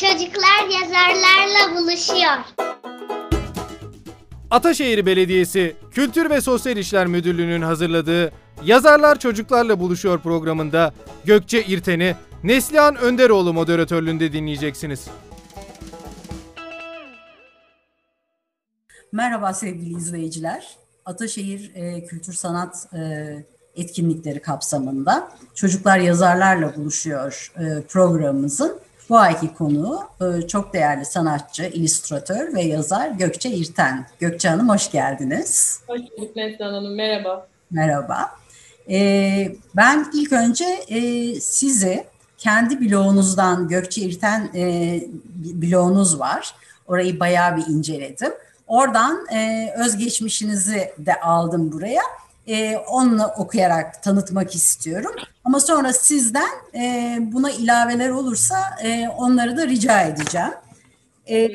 Çocuklar 0.00 0.80
yazarlarla 0.80 1.80
buluşuyor. 1.80 2.36
Ataşehir 4.50 5.06
Belediyesi 5.06 5.76
Kültür 5.90 6.30
ve 6.30 6.40
Sosyal 6.40 6.76
İşler 6.76 7.06
Müdürlüğü'nün 7.06 7.62
hazırladığı 7.62 8.32
Yazarlar 8.64 9.18
Çocuklarla 9.18 9.80
Buluşuyor 9.80 10.20
programında 10.20 10.94
Gökçe 11.24 11.62
İrten'i 11.62 12.16
Neslihan 12.44 12.96
Önderoğlu 12.96 13.52
moderatörlüğünde 13.52 14.32
dinleyeceksiniz. 14.32 15.06
Merhaba 19.12 19.54
sevgili 19.54 19.96
izleyiciler. 19.96 20.76
Ataşehir 21.04 21.74
e, 21.74 22.04
Kültür 22.04 22.32
Sanat 22.32 22.88
e, 22.94 23.00
etkinlikleri 23.76 24.42
kapsamında 24.42 25.28
Çocuklar 25.54 25.98
Yazarlarla 25.98 26.76
Buluşuyor 26.76 27.52
e, 27.56 27.82
programımızın 27.82 28.80
bu 29.10 29.18
ayki 29.18 29.54
konuğu 29.54 30.00
e, 30.20 30.46
çok 30.46 30.74
değerli 30.74 31.04
sanatçı, 31.04 31.64
illüstratör 31.64 32.54
ve 32.54 32.62
yazar 32.62 33.08
Gökçe 33.08 33.50
İrten. 33.50 34.06
Gökçe 34.18 34.48
Hanım 34.48 34.68
hoş 34.68 34.90
geldiniz. 34.90 35.80
Hoş 35.86 36.00
bulduk 36.00 36.36
Neslihan 36.36 36.72
Hanım, 36.72 36.94
merhaba. 36.94 37.46
Merhaba. 37.70 38.30
E, 38.90 38.98
ben 39.76 40.06
ilk 40.14 40.32
önce 40.32 40.64
e, 40.88 41.34
sizi 41.40 42.04
kendi 42.38 42.80
blogunuzdan, 42.80 43.68
Gökçe 43.68 44.00
İrten 44.00 44.48
blogunuz 45.34 46.20
var. 46.20 46.54
Orayı 46.86 47.20
bayağı 47.20 47.56
bir 47.56 47.66
inceledim. 47.66 48.32
Oradan 48.66 49.26
özgeçmişinizi 49.84 50.92
de 50.98 51.20
aldım 51.20 51.72
buraya. 51.72 52.02
E, 52.50 52.76
onunla 52.76 53.34
okuyarak 53.34 54.02
tanıtmak 54.02 54.54
istiyorum. 54.54 55.12
Ama 55.44 55.60
sonra 55.60 55.92
sizden 55.92 56.50
e, 56.74 57.18
buna 57.20 57.50
ilaveler 57.50 58.08
olursa 58.08 58.56
e, 58.82 59.08
onları 59.08 59.56
da 59.56 59.66
rica 59.66 60.00
edeceğim. 60.00 60.52
E, 61.30 61.50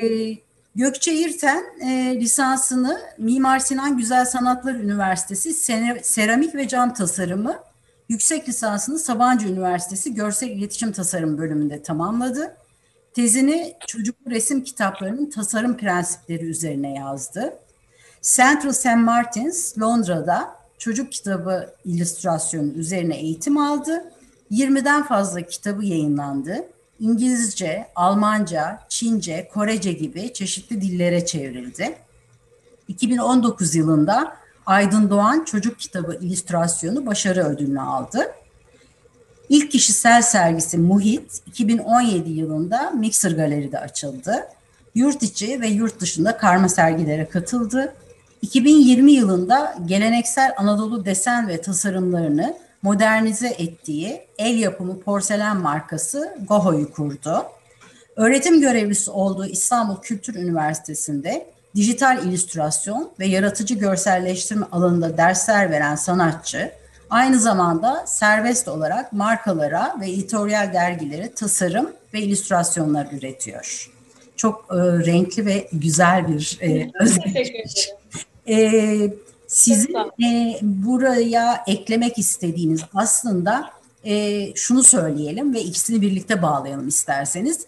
Gökçe 0.76 1.14
İrten 1.14 1.64
e, 1.82 2.20
lisansını 2.20 3.02
Mimar 3.18 3.60
Sinan 3.60 3.98
Güzel 3.98 4.26
Sanatlar 4.26 4.74
Üniversitesi 4.74 5.54
Seramik 6.04 6.56
ve 6.56 6.68
Cam 6.68 6.94
Tasarımı, 6.94 7.60
yüksek 8.10 8.50
lisansını 8.50 9.00
Sabancı 9.00 9.48
Üniversitesi 9.48 10.14
Görsel 10.14 10.50
İletişim 10.50 10.92
Tasarım 10.92 11.38
bölümünde 11.38 11.84
tamamladı. 11.84 12.58
Tezini 13.14 13.76
çocuklu 13.88 14.32
resim 14.32 14.64
kitaplarının 14.64 15.30
tasarım 15.30 15.78
prensipleri 15.78 16.46
üzerine 16.46 16.94
yazdı. 16.94 17.54
Central 18.22 18.72
St. 18.72 18.96
Martins, 18.96 19.78
Londra'da 19.80 20.65
çocuk 20.86 21.12
kitabı 21.12 21.70
illüstrasyonu 21.86 22.72
üzerine 22.72 23.16
eğitim 23.16 23.58
aldı. 23.58 24.04
20'den 24.52 25.04
fazla 25.04 25.42
kitabı 25.42 25.86
yayınlandı. 25.86 26.56
İngilizce, 27.00 27.88
Almanca, 27.96 28.80
Çince, 28.90 29.50
Korece 29.54 29.94
gibi 29.94 30.34
çeşitli 30.34 30.82
dillere 30.82 31.26
çevrildi. 31.26 31.96
2019 32.88 33.76
yılında 33.76 34.36
Aydın 34.66 35.10
Doğan 35.10 35.44
Çocuk 35.44 35.80
Kitabı 35.80 36.18
İllüstrasyonu 36.22 37.06
başarı 37.06 37.44
ödülünü 37.44 37.82
aldı. 37.82 38.32
İlk 39.50 39.72
kişisel 39.72 40.22
sergisi 40.22 40.78
Muhit 40.78 41.42
2017 41.48 42.30
yılında 42.30 42.92
Mixer 42.92 43.32
Galeri'de 43.32 43.80
açıldı. 43.80 44.48
Yurt 44.96 45.24
içi 45.24 45.62
ve 45.62 45.68
yurt 45.68 46.00
dışında 46.00 46.38
karma 46.38 46.70
sergilere 46.70 47.30
katıldı. 47.30 47.94
2020 48.46 49.12
yılında 49.12 49.76
geleneksel 49.86 50.54
Anadolu 50.58 51.06
desen 51.06 51.48
ve 51.48 51.62
tasarımlarını 51.62 52.58
modernize 52.82 53.48
ettiği 53.48 54.22
el 54.38 54.58
yapımı 54.58 55.00
porselen 55.00 55.58
markası 55.58 56.38
Goho'yu 56.48 56.92
kurdu. 56.92 57.44
Öğretim 58.16 58.62
görevlisi 58.62 59.12
olduğu 59.12 59.46
İstanbul 59.46 60.02
Kültür 60.02 60.36
Üniversitesi'nde 60.36 61.46
dijital 61.76 62.26
illüstrasyon 62.26 63.12
ve 63.20 63.26
yaratıcı 63.26 63.76
görselleştirme 63.76 64.66
alanında 64.72 65.18
dersler 65.18 65.72
veren 65.72 65.96
sanatçı, 65.96 66.72
aynı 67.10 67.40
zamanda 67.40 68.04
serbest 68.08 68.68
olarak 68.68 69.14
markalara 69.14 69.96
ve 70.02 70.12
editoryal 70.12 70.74
dergilere 70.74 71.34
tasarım 71.34 71.90
ve 72.14 72.22
illüstrasyonlar 72.22 73.08
üretiyor. 73.12 73.92
Çok 74.36 74.66
e, 74.72 74.76
renkli 75.06 75.46
ve 75.46 75.68
güzel 75.74 76.28
bir 76.28 76.58
e, 76.62 76.92
özgeçmiş. 77.02 77.90
E, 78.50 79.14
sizin 79.48 79.96
e, 80.24 80.60
buraya 80.62 81.64
eklemek 81.68 82.18
istediğiniz 82.18 82.82
aslında 82.94 83.70
e, 84.06 84.46
şunu 84.56 84.84
söyleyelim 84.84 85.54
ve 85.54 85.62
ikisini 85.62 86.02
birlikte 86.02 86.42
bağlayalım 86.42 86.88
isterseniz. 86.88 87.66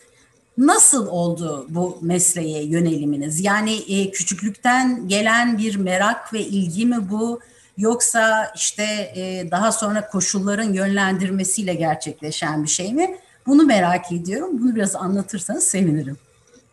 Nasıl 0.58 1.08
oldu 1.08 1.66
bu 1.70 1.98
mesleğe 2.02 2.64
yöneliminiz? 2.64 3.44
Yani 3.44 3.76
e, 3.76 4.12
küçüklükten 4.12 5.08
gelen 5.08 5.58
bir 5.58 5.76
merak 5.76 6.34
ve 6.34 6.40
ilgi 6.40 6.86
mi 6.86 7.10
bu? 7.12 7.40
Yoksa 7.78 8.52
işte 8.56 8.84
e, 9.16 9.52
daha 9.52 9.72
sonra 9.72 10.08
koşulların 10.08 10.74
yönlendirmesiyle 10.74 11.74
gerçekleşen 11.74 12.64
bir 12.64 12.68
şey 12.68 12.94
mi? 12.94 13.18
Bunu 13.48 13.64
merak 13.64 14.12
ediyorum. 14.12 14.62
Bunu 14.62 14.76
biraz 14.76 14.96
anlatırsanız 14.96 15.64
sevinirim. 15.64 16.18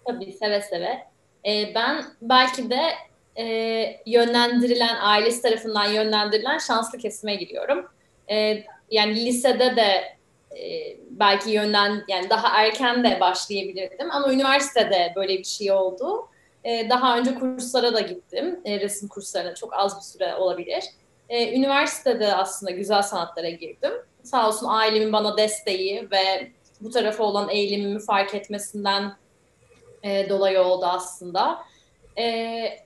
Tabii 0.06 0.36
seve 0.38 0.62
seve. 0.62 1.04
Ee, 1.46 1.74
ben 1.74 2.04
belki 2.22 2.70
de 2.70 2.80
e, 3.38 4.00
yönlendirilen, 4.06 4.96
ailesi 5.00 5.42
tarafından 5.42 5.86
yönlendirilen 5.86 6.58
şanslı 6.58 6.98
kesime 6.98 7.34
giriyorum. 7.34 7.86
E, 8.30 8.64
yani 8.90 9.26
lisede 9.26 9.76
de 9.76 10.16
e, 10.58 10.96
belki 11.10 11.50
yönden 11.50 12.04
yani 12.08 12.30
daha 12.30 12.62
erken 12.62 13.04
de 13.04 13.20
başlayabilirdim 13.20 14.10
ama 14.10 14.32
üniversitede 14.32 15.12
böyle 15.16 15.38
bir 15.38 15.44
şey 15.44 15.72
oldu. 15.72 16.28
E, 16.64 16.90
daha 16.90 17.18
önce 17.18 17.34
kurslara 17.34 17.94
da 17.94 18.00
gittim. 18.00 18.60
E, 18.64 18.80
resim 18.80 19.08
kurslarına 19.08 19.54
çok 19.54 19.74
az 19.74 19.96
bir 19.96 20.02
süre 20.02 20.34
olabilir. 20.34 20.84
E, 21.28 21.56
üniversitede 21.56 22.34
aslında 22.34 22.72
güzel 22.72 23.02
sanatlara 23.02 23.48
girdim. 23.48 23.92
Sağ 24.22 24.48
olsun 24.48 24.66
ailemin 24.68 25.12
bana 25.12 25.36
desteği 25.36 26.08
ve 26.10 26.50
bu 26.80 26.90
tarafa 26.90 27.24
olan 27.24 27.48
eğilimimi 27.48 28.00
fark 28.00 28.34
etmesinden 28.34 29.16
e, 30.02 30.28
dolayı 30.28 30.60
oldu 30.60 30.86
aslında. 30.86 31.58
E, 32.18 32.83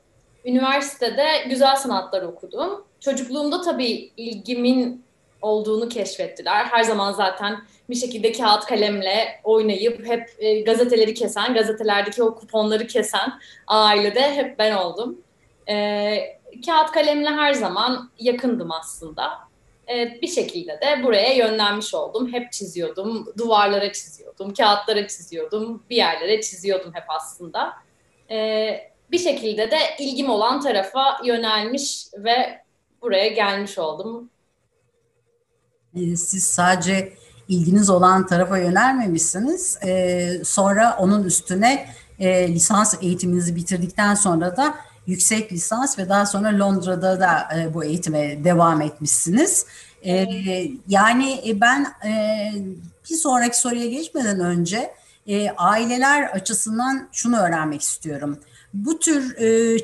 üniversitede 0.49 1.27
güzel 1.49 1.77
sanatlar 1.77 2.23
okudum. 2.23 2.85
Çocukluğumda 3.01 3.61
tabii 3.61 4.11
ilgimin 4.17 5.05
olduğunu 5.43 5.89
keşfettiler. 5.89 6.65
Her 6.65 6.83
zaman 6.83 7.13
zaten 7.13 7.59
bir 7.91 7.95
şekilde 7.95 8.33
kağıt 8.33 8.67
kalemle 8.67 9.41
oynayıp 9.45 10.07
hep 10.07 10.31
e, 10.39 10.61
gazeteleri 10.61 11.15
kesen, 11.15 11.55
gazetelerdeki 11.55 12.23
o 12.23 12.35
kuponları 12.35 12.87
kesen 12.87 13.33
ailede 13.67 14.35
hep 14.35 14.59
ben 14.59 14.77
oldum. 14.77 15.19
E, 15.69 16.39
kağıt 16.67 16.91
kalemle 16.91 17.29
her 17.29 17.53
zaman 17.53 18.11
yakındım 18.19 18.71
aslında. 18.71 19.31
E, 19.89 20.19
bir 20.23 20.29
şekilde 20.29 20.73
de 20.73 21.05
buraya 21.05 21.33
yönlenmiş 21.33 21.95
oldum. 21.95 22.33
Hep 22.33 22.53
çiziyordum, 22.53 23.33
duvarlara 23.39 23.93
çiziyordum, 23.93 24.55
kağıtlara 24.55 25.09
çiziyordum, 25.09 25.83
bir 25.91 25.97
yerlere 25.97 26.41
çiziyordum 26.41 26.95
hep 26.95 27.05
aslında. 27.09 27.73
E, 28.31 28.91
bir 29.11 29.19
şekilde 29.19 29.71
de 29.71 29.79
ilgim 29.99 30.31
olan 30.31 30.61
tarafa 30.61 31.21
yönelmiş 31.25 32.07
ve 32.19 32.63
buraya 33.03 33.29
gelmiş 33.29 33.79
oldum. 33.79 34.31
Ee, 35.95 36.17
siz 36.17 36.45
sadece 36.45 37.13
ilginiz 37.49 37.91
olan 37.91 38.27
tarafa 38.27 38.59
yönelmemişsiniz. 38.59 39.79
Ee, 39.87 40.41
sonra 40.45 40.97
onun 41.01 41.25
üstüne 41.25 41.89
e, 42.19 42.55
lisans 42.55 42.95
eğitiminizi 43.03 43.57
bitirdikten 43.57 44.15
sonra 44.15 44.57
da 44.57 44.75
yüksek 45.07 45.53
lisans 45.53 45.99
ve 45.99 46.09
daha 46.09 46.27
sonra 46.27 46.59
Londra'da 46.59 47.21
da 47.21 47.49
e, 47.59 47.75
bu 47.75 47.85
eğitime 47.85 48.45
devam 48.45 48.83
etmişsiniz. 48.83 49.67
Ee, 50.07 50.27
yani 50.89 51.43
e, 51.49 51.61
ben 51.61 51.87
bir 53.11 53.15
sonraki 53.15 53.59
soruya 53.61 53.87
geçmeden 53.87 54.41
önce 54.41 54.95
aileler 55.57 56.23
açısından 56.23 57.09
şunu 57.13 57.39
öğrenmek 57.39 57.83
istiyorum. 57.83 58.39
Bu 58.75 58.99
tür 58.99 59.37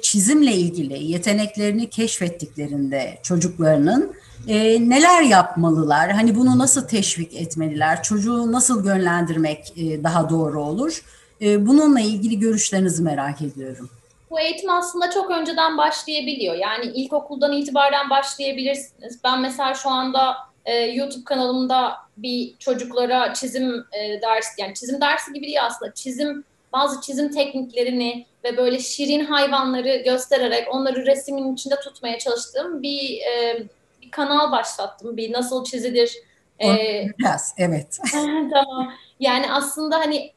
çizimle 0.03 0.53
ilgili 0.53 1.05
yeteneklerini 1.05 1.91
keşfettiklerinde 1.91 3.19
çocuklarının 3.23 4.15
e, 4.49 4.89
neler 4.91 5.23
yapmalılar? 5.23 6.11
Hani 6.11 6.35
bunu 6.35 6.59
nasıl 6.59 6.89
teşvik 6.89 7.35
etmeliler? 7.35 8.03
Çocuğu 8.03 8.53
nasıl 8.53 8.87
yönlendirmek 8.87 9.73
e, 9.77 10.05
daha 10.05 10.31
doğru 10.31 10.63
olur? 10.63 11.05
E, 11.41 11.67
bununla 11.67 12.01
ilgili 12.01 12.39
görüşlerinizi 12.39 13.03
merak 13.03 13.43
ediyorum. 13.43 13.91
Bu 14.31 14.41
eğitim 14.41 14.71
aslında 14.71 15.11
çok 15.11 15.31
önceden 15.31 15.79
başlayabiliyor. 15.79 16.55
Yani 16.55 16.87
ilkokuldan 16.87 17.53
itibaren 17.53 18.11
başlayabilirsiniz. 18.11 19.19
Ben 19.25 19.41
mesela 19.41 19.75
şu 19.75 19.91
anda 19.91 20.37
e, 20.65 20.75
YouTube 20.75 21.25
kanalımda 21.25 21.93
bir 22.17 22.55
çocuklara 22.59 23.35
çizim 23.35 23.85
e, 23.93 24.23
dersi, 24.23 24.63
yani 24.63 24.75
çizim 24.75 25.01
dersi 25.01 25.33
gibi 25.33 25.47
değil 25.47 25.65
aslında. 25.65 25.95
Çizim 25.95 26.45
bazı 26.75 27.01
çizim 27.01 27.31
tekniklerini 27.31 28.27
ve 28.45 28.57
böyle 28.57 28.79
şirin 28.79 29.25
hayvanları 29.25 29.97
göstererek 29.97 30.75
onları 30.75 31.07
resmin 31.07 31.55
içinde 31.55 31.77
tutmaya 31.81 32.19
çalıştığım 32.19 32.83
bir 32.83 33.21
e, 33.21 33.67
kanal 34.11 34.53
başlattım. 34.53 35.17
Bir 35.17 35.33
nasıl 35.33 35.65
çizilir. 35.65 36.17
Ee, 36.63 37.07
Biraz, 37.19 37.55
evet. 37.59 37.99
tamam. 38.53 38.93
Yani 39.21 39.53
aslında 39.53 39.99
hani 39.99 40.33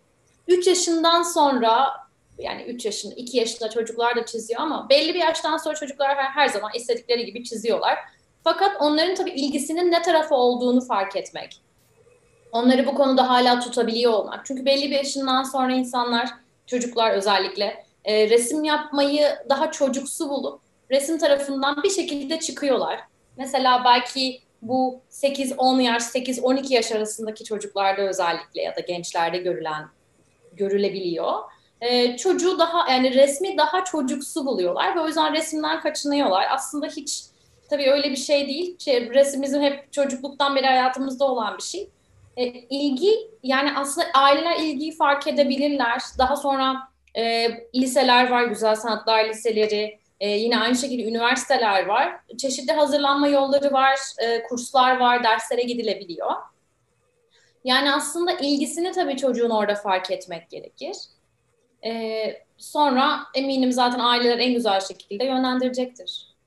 3 0.48 0.68
yaşından 0.68 1.24
sonra 1.24 1.88
yani 2.38 2.64
3 2.64 2.86
yaşında, 2.86 3.14
2 3.16 3.38
yaşında 3.38 3.70
çocuklar 3.70 4.16
da 4.16 4.26
çiziyor 4.26 4.62
ama 4.62 4.90
belli 4.90 5.14
bir 5.14 5.20
yaştan 5.20 5.58
sonra 5.58 5.76
çocuklar 5.76 6.18
her, 6.18 6.24
her 6.24 6.48
zaman 6.48 6.72
istedikleri 6.76 7.26
gibi 7.26 7.44
çiziyorlar. 7.44 8.00
Fakat 8.44 8.72
onların 8.82 9.16
tabii 9.16 9.32
ilgisinin 9.32 9.92
ne 9.92 10.02
tarafı 10.02 10.36
olduğunu 10.36 10.82
fark 10.82 11.16
etmek. 11.16 11.62
Onları 12.52 12.86
bu 12.86 12.96
konuda 12.96 13.30
hala 13.30 13.60
tutabiliyor 13.60 14.14
olmak. 14.14 14.46
Çünkü 14.46 14.66
belli 14.66 14.92
bir 14.92 14.96
yaşından 14.96 15.44
sonra 15.44 15.74
insanlar, 15.74 16.30
çocuklar 16.66 17.12
özellikle 17.12 17.86
e, 18.06 18.30
resim 18.30 18.64
yapmayı 18.64 19.28
daha 19.50 19.72
çocuksu 19.72 20.30
bulup 20.30 20.62
resim 20.92 21.18
tarafından 21.18 21.84
bir 21.84 21.90
şekilde 21.90 22.40
çıkıyorlar. 22.40 23.00
Mesela 23.38 23.82
belki 23.86 24.42
bu 24.62 25.02
8-10 25.12 25.82
yaş, 25.82 26.04
8-12 26.04 26.74
yaş 26.74 26.92
arasındaki 26.92 27.44
çocuklarda 27.44 28.02
özellikle 28.02 28.62
ya 28.62 28.76
da 28.76 28.80
gençlerde 28.80 29.38
görülen 29.38 29.86
görülebiliyor. 30.54 31.34
Ee, 31.82 32.18
çocuğu 32.18 32.60
daha 32.60 32.92
yani 32.92 33.14
resmi 33.14 33.58
daha 33.58 33.84
çocuksu 33.84 34.46
buluyorlar 34.46 34.96
ve 34.96 35.00
o 35.00 35.08
yüzden 35.08 35.34
resimden 35.34 35.82
kaçınıyorlar. 35.82 36.48
Aslında 36.52 36.88
hiç 36.88 37.24
tabii 37.70 37.92
öyle 37.92 38.12
bir 38.12 38.16
şey 38.16 38.48
değil. 38.48 38.80
Şey, 38.80 39.10
resim 39.10 39.42
bizim 39.42 39.62
hep 39.62 39.94
çocukluktan 39.94 40.56
beri 40.56 40.66
hayatımızda 40.66 41.26
olan 41.26 41.58
bir 41.58 41.64
şey. 41.64 41.90
Ee, 42.38 42.46
ilgi 42.70 43.12
yani 43.44 43.78
aslında 43.78 44.08
aileler 44.14 44.60
ilgiyi 44.60 44.96
fark 44.96 45.28
edebilirler. 45.28 46.02
Daha 46.18 46.36
sonra 46.36 46.76
e, 47.16 47.48
liseler 47.76 48.30
var, 48.30 48.44
güzel 48.44 48.76
sanatlar 48.76 49.26
liseleri, 49.30 50.00
e, 50.20 50.30
yine 50.30 50.60
aynı 50.60 50.76
şekilde 50.76 51.10
üniversiteler 51.10 51.86
var. 51.86 52.16
Çeşitli 52.38 52.74
hazırlanma 52.74 53.28
yolları 53.28 53.74
var, 53.74 54.00
e, 54.20 54.44
kurslar 54.44 55.00
var, 55.00 55.24
derslere 55.24 55.62
gidilebiliyor. 55.62 56.32
Yani 57.64 57.94
aslında 57.94 58.32
ilgisini 58.32 58.92
tabii 58.92 59.18
çocuğun 59.18 59.50
orada 59.50 59.76
fark 59.76 60.12
etmek 60.12 60.50
gerekir. 60.50 60.98
E, 61.86 61.92
sonra 62.58 63.20
eminim 63.36 63.72
zaten 63.72 64.00
aileler 64.00 64.38
en 64.38 64.54
güzel 64.54 64.80
şekilde 64.80 65.26
yönlendirecektir. 65.26 66.38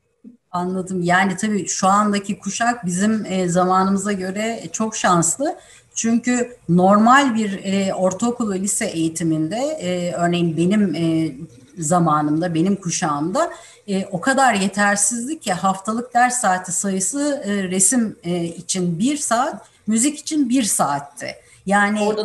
Anladım. 0.52 1.02
Yani 1.02 1.37
tabii 1.37 1.66
şu 1.66 1.88
andaki 1.88 2.38
kuşak 2.38 2.87
bizim 2.87 3.26
e, 3.26 3.48
zamanımıza 3.48 4.12
göre 4.12 4.62
çok 4.72 4.96
şanslı. 4.96 5.58
Çünkü 5.94 6.56
normal 6.69 7.34
bir 7.34 7.64
e, 7.64 7.94
ortaokul 7.94 8.52
ve 8.52 8.60
lise 8.60 8.87
eğitiminde 8.87 9.56
e, 9.56 10.12
örneğin 10.12 10.56
benim 10.56 10.94
e, 10.94 11.32
zamanımda, 11.78 12.54
benim 12.54 12.76
kuşağımda 12.76 13.50
e, 13.88 14.06
o 14.06 14.20
kadar 14.20 14.54
yetersizdi 14.54 15.40
ki 15.40 15.52
haftalık 15.52 16.14
ders 16.14 16.40
saati 16.40 16.72
sayısı 16.72 17.42
e, 17.44 17.62
resim 17.62 18.16
e, 18.25 18.44
için 18.44 18.98
bir 18.98 19.16
saat, 19.16 19.66
müzik 19.87 20.19
için 20.19 20.48
bir 20.48 20.62
saatti. 20.62 21.37
Yani 21.66 22.00
Orada 22.00 22.25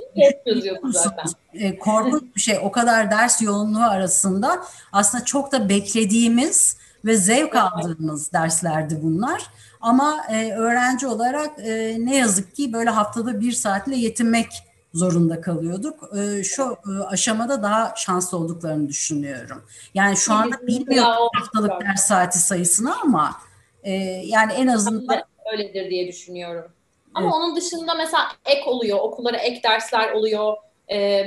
zaten. 0.91 1.31
E, 1.53 1.79
korkunç 1.79 2.23
bir 2.35 2.41
şey. 2.41 2.59
O 2.63 2.71
kadar 2.71 3.11
ders 3.11 3.41
yoğunluğu 3.41 3.83
arasında 3.83 4.65
aslında 4.91 5.25
çok 5.25 5.51
da 5.51 5.69
beklediğimiz 5.69 6.77
ve 7.05 7.17
zevk 7.17 7.55
aldığımız 7.55 8.31
derslerdi 8.33 8.99
bunlar. 9.01 9.41
Ama 9.85 10.25
e, 10.29 10.51
öğrenci 10.51 11.07
olarak 11.07 11.59
e, 11.59 11.95
ne 11.99 12.17
yazık 12.17 12.55
ki 12.55 12.73
böyle 12.73 12.89
haftada 12.89 13.39
bir 13.39 13.51
saatle 13.51 13.95
yetinmek 13.95 14.47
zorunda 14.93 15.41
kalıyorduk. 15.41 16.09
E, 16.17 16.43
şu 16.43 16.63
e, 16.63 17.03
aşamada 17.03 17.63
daha 17.63 17.93
şanslı 17.97 18.37
olduklarını 18.37 18.89
düşünüyorum. 18.89 19.63
Yani 19.93 20.17
şu 20.17 20.33
anda 20.33 20.67
bilmiyorum 20.67 21.29
haftalık 21.33 21.81
ders 21.81 22.01
saati 22.01 22.39
sayısını 22.39 23.01
ama 23.01 23.35
e, 23.83 23.91
yani 24.25 24.53
en 24.53 24.67
azından 24.67 25.23
öyledir 25.53 25.89
diye 25.89 26.07
düşünüyorum. 26.07 26.71
Ama 27.13 27.25
evet. 27.25 27.35
onun 27.35 27.55
dışında 27.55 27.95
mesela 27.95 28.23
ek 28.45 28.63
oluyor, 28.65 28.99
okullara 28.99 29.37
ek 29.37 29.63
dersler 29.63 30.11
oluyor. 30.11 30.57
Ee, 30.91 31.25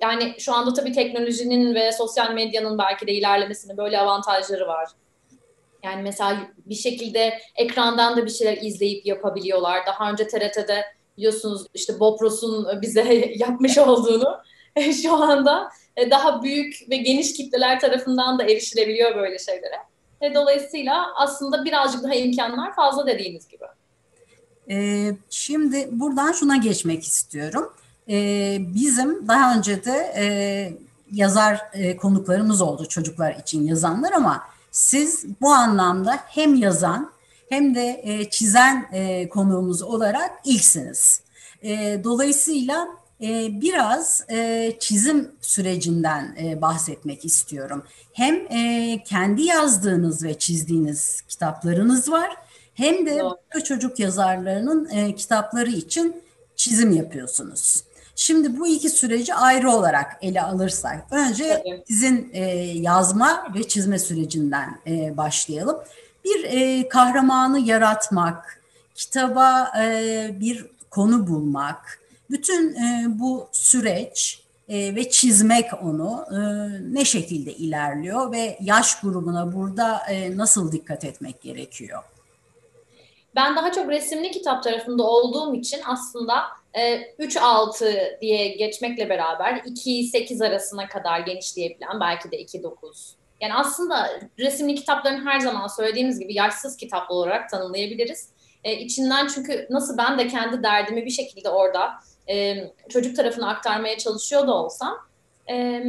yani 0.00 0.34
şu 0.38 0.54
anda 0.54 0.72
tabii 0.72 0.92
teknolojinin 0.92 1.74
ve 1.74 1.92
sosyal 1.92 2.32
medyanın 2.32 2.78
belki 2.78 3.06
de 3.06 3.12
ilerlemesinin 3.12 3.76
böyle 3.76 3.98
avantajları 3.98 4.66
var. 4.66 4.88
Yani 5.82 6.02
mesela 6.02 6.36
bir 6.66 6.74
şekilde 6.74 7.38
ekrandan 7.56 8.16
da 8.16 8.24
bir 8.24 8.30
şeyler 8.30 8.58
izleyip 8.62 9.06
yapabiliyorlar. 9.06 9.86
Daha 9.86 10.10
önce 10.10 10.26
TRT'de 10.28 10.84
biliyorsunuz 11.16 11.66
işte 11.74 12.00
Bob 12.00 12.20
Ross'un 12.20 12.82
bize 12.82 13.34
yapmış 13.36 13.78
olduğunu 13.78 14.38
şu 15.02 15.14
anda 15.14 15.70
e, 15.96 16.10
daha 16.10 16.42
büyük 16.42 16.90
ve 16.90 16.96
geniş 16.96 17.32
kitleler 17.32 17.80
tarafından 17.80 18.38
da 18.38 18.44
erişilebiliyor 18.44 19.14
böyle 19.14 19.38
şeylere. 19.38 19.76
Ve 20.22 20.34
dolayısıyla 20.34 21.06
aslında 21.16 21.64
birazcık 21.64 22.04
daha 22.04 22.14
imkanlar 22.14 22.74
fazla 22.74 23.06
dediğiniz 23.06 23.48
gibi. 23.48 23.64
Ee, 24.70 25.12
şimdi 25.30 25.88
buradan 25.92 26.32
şuna 26.32 26.56
geçmek 26.56 27.04
istiyorum. 27.04 27.72
Ee, 28.08 28.56
bizim 28.60 29.28
daha 29.28 29.56
önce 29.56 29.84
de 29.84 30.12
e, 30.16 30.24
yazar 31.12 31.60
e, 31.72 31.96
konuklarımız 31.96 32.60
oldu 32.60 32.86
çocuklar 32.88 33.34
için 33.34 33.66
yazanlar 33.66 34.12
ama 34.12 34.42
siz 34.70 35.24
bu 35.40 35.50
anlamda 35.50 36.20
hem 36.26 36.54
yazan 36.54 37.12
hem 37.48 37.74
de 37.74 38.00
e, 38.04 38.30
çizen 38.30 38.88
e, 38.92 39.28
konuğumuz 39.28 39.82
olarak 39.82 40.30
ilksiniz. 40.44 41.20
E, 41.62 42.00
dolayısıyla 42.04 42.88
e, 43.22 43.60
biraz 43.60 44.24
e, 44.30 44.72
çizim 44.80 45.30
sürecinden 45.40 46.36
e, 46.42 46.60
bahsetmek 46.60 47.24
istiyorum. 47.24 47.84
Hem 48.12 48.34
e, 48.34 49.02
kendi 49.04 49.42
yazdığınız 49.42 50.24
ve 50.24 50.38
çizdiğiniz 50.38 51.20
kitaplarınız 51.20 52.10
var 52.10 52.36
hem 52.74 53.06
de 53.06 53.24
başka 53.24 53.64
çocuk 53.64 53.98
yazarlarının 53.98 54.88
e, 54.88 55.14
kitapları 55.14 55.70
için 55.70 56.22
çizim 56.56 56.92
yapıyorsunuz. 56.92 57.84
Şimdi 58.20 58.58
bu 58.58 58.66
iki 58.66 58.90
süreci 58.90 59.34
ayrı 59.34 59.70
olarak 59.70 60.16
ele 60.22 60.42
alırsak, 60.42 61.06
önce 61.10 61.62
Tabii. 61.64 61.82
sizin 61.86 62.30
e, 62.32 62.44
yazma 62.74 63.46
ve 63.54 63.68
çizme 63.68 63.98
sürecinden 63.98 64.80
e, 64.86 65.16
başlayalım. 65.16 65.78
Bir 66.24 66.44
e, 66.44 66.88
kahramanı 66.88 67.60
yaratmak, 67.60 68.62
kitaba 68.94 69.72
e, 69.82 70.30
bir 70.40 70.66
konu 70.90 71.26
bulmak, 71.26 72.00
bütün 72.30 72.74
e, 72.74 73.06
bu 73.08 73.48
süreç 73.52 74.42
e, 74.68 74.94
ve 74.94 75.10
çizmek 75.10 75.66
onu 75.82 76.24
e, 76.30 76.38
ne 76.94 77.04
şekilde 77.04 77.54
ilerliyor 77.54 78.32
ve 78.32 78.58
yaş 78.60 79.00
grubuna 79.00 79.54
burada 79.54 79.98
e, 80.08 80.36
nasıl 80.36 80.72
dikkat 80.72 81.04
etmek 81.04 81.42
gerekiyor? 81.42 82.02
Ben 83.36 83.56
daha 83.56 83.72
çok 83.72 83.88
resimli 83.88 84.30
kitap 84.30 84.62
tarafında 84.62 85.02
olduğum 85.02 85.54
için 85.54 85.80
aslında 85.86 86.59
3-6 86.74 88.20
diye 88.20 88.48
geçmekle 88.48 89.08
beraber 89.08 89.54
2-8 89.54 90.46
arasına 90.46 90.88
kadar 90.88 91.20
genişleyebilen 91.20 92.00
belki 92.00 92.30
de 92.30 92.42
2-9. 92.42 93.14
Yani 93.40 93.54
aslında 93.54 94.20
resimli 94.38 94.74
kitapların 94.74 95.26
her 95.26 95.40
zaman 95.40 95.66
söylediğimiz 95.66 96.20
gibi 96.20 96.34
yaşsız 96.34 96.76
kitap 96.76 97.10
olarak 97.10 97.50
tanımlayabiliriz. 97.50 98.28
E, 98.64 98.72
içinden 98.72 99.26
çünkü 99.26 99.66
nasıl 99.70 99.98
ben 99.98 100.18
de 100.18 100.28
kendi 100.28 100.62
derdimi 100.62 101.04
bir 101.04 101.10
şekilde 101.10 101.48
orada 101.48 101.92
e, 102.28 102.56
çocuk 102.88 103.16
tarafına 103.16 103.50
aktarmaya 103.50 103.98
çalışıyor 103.98 104.46
da 104.46 104.54
olsam 104.54 104.98
e, 105.50 105.84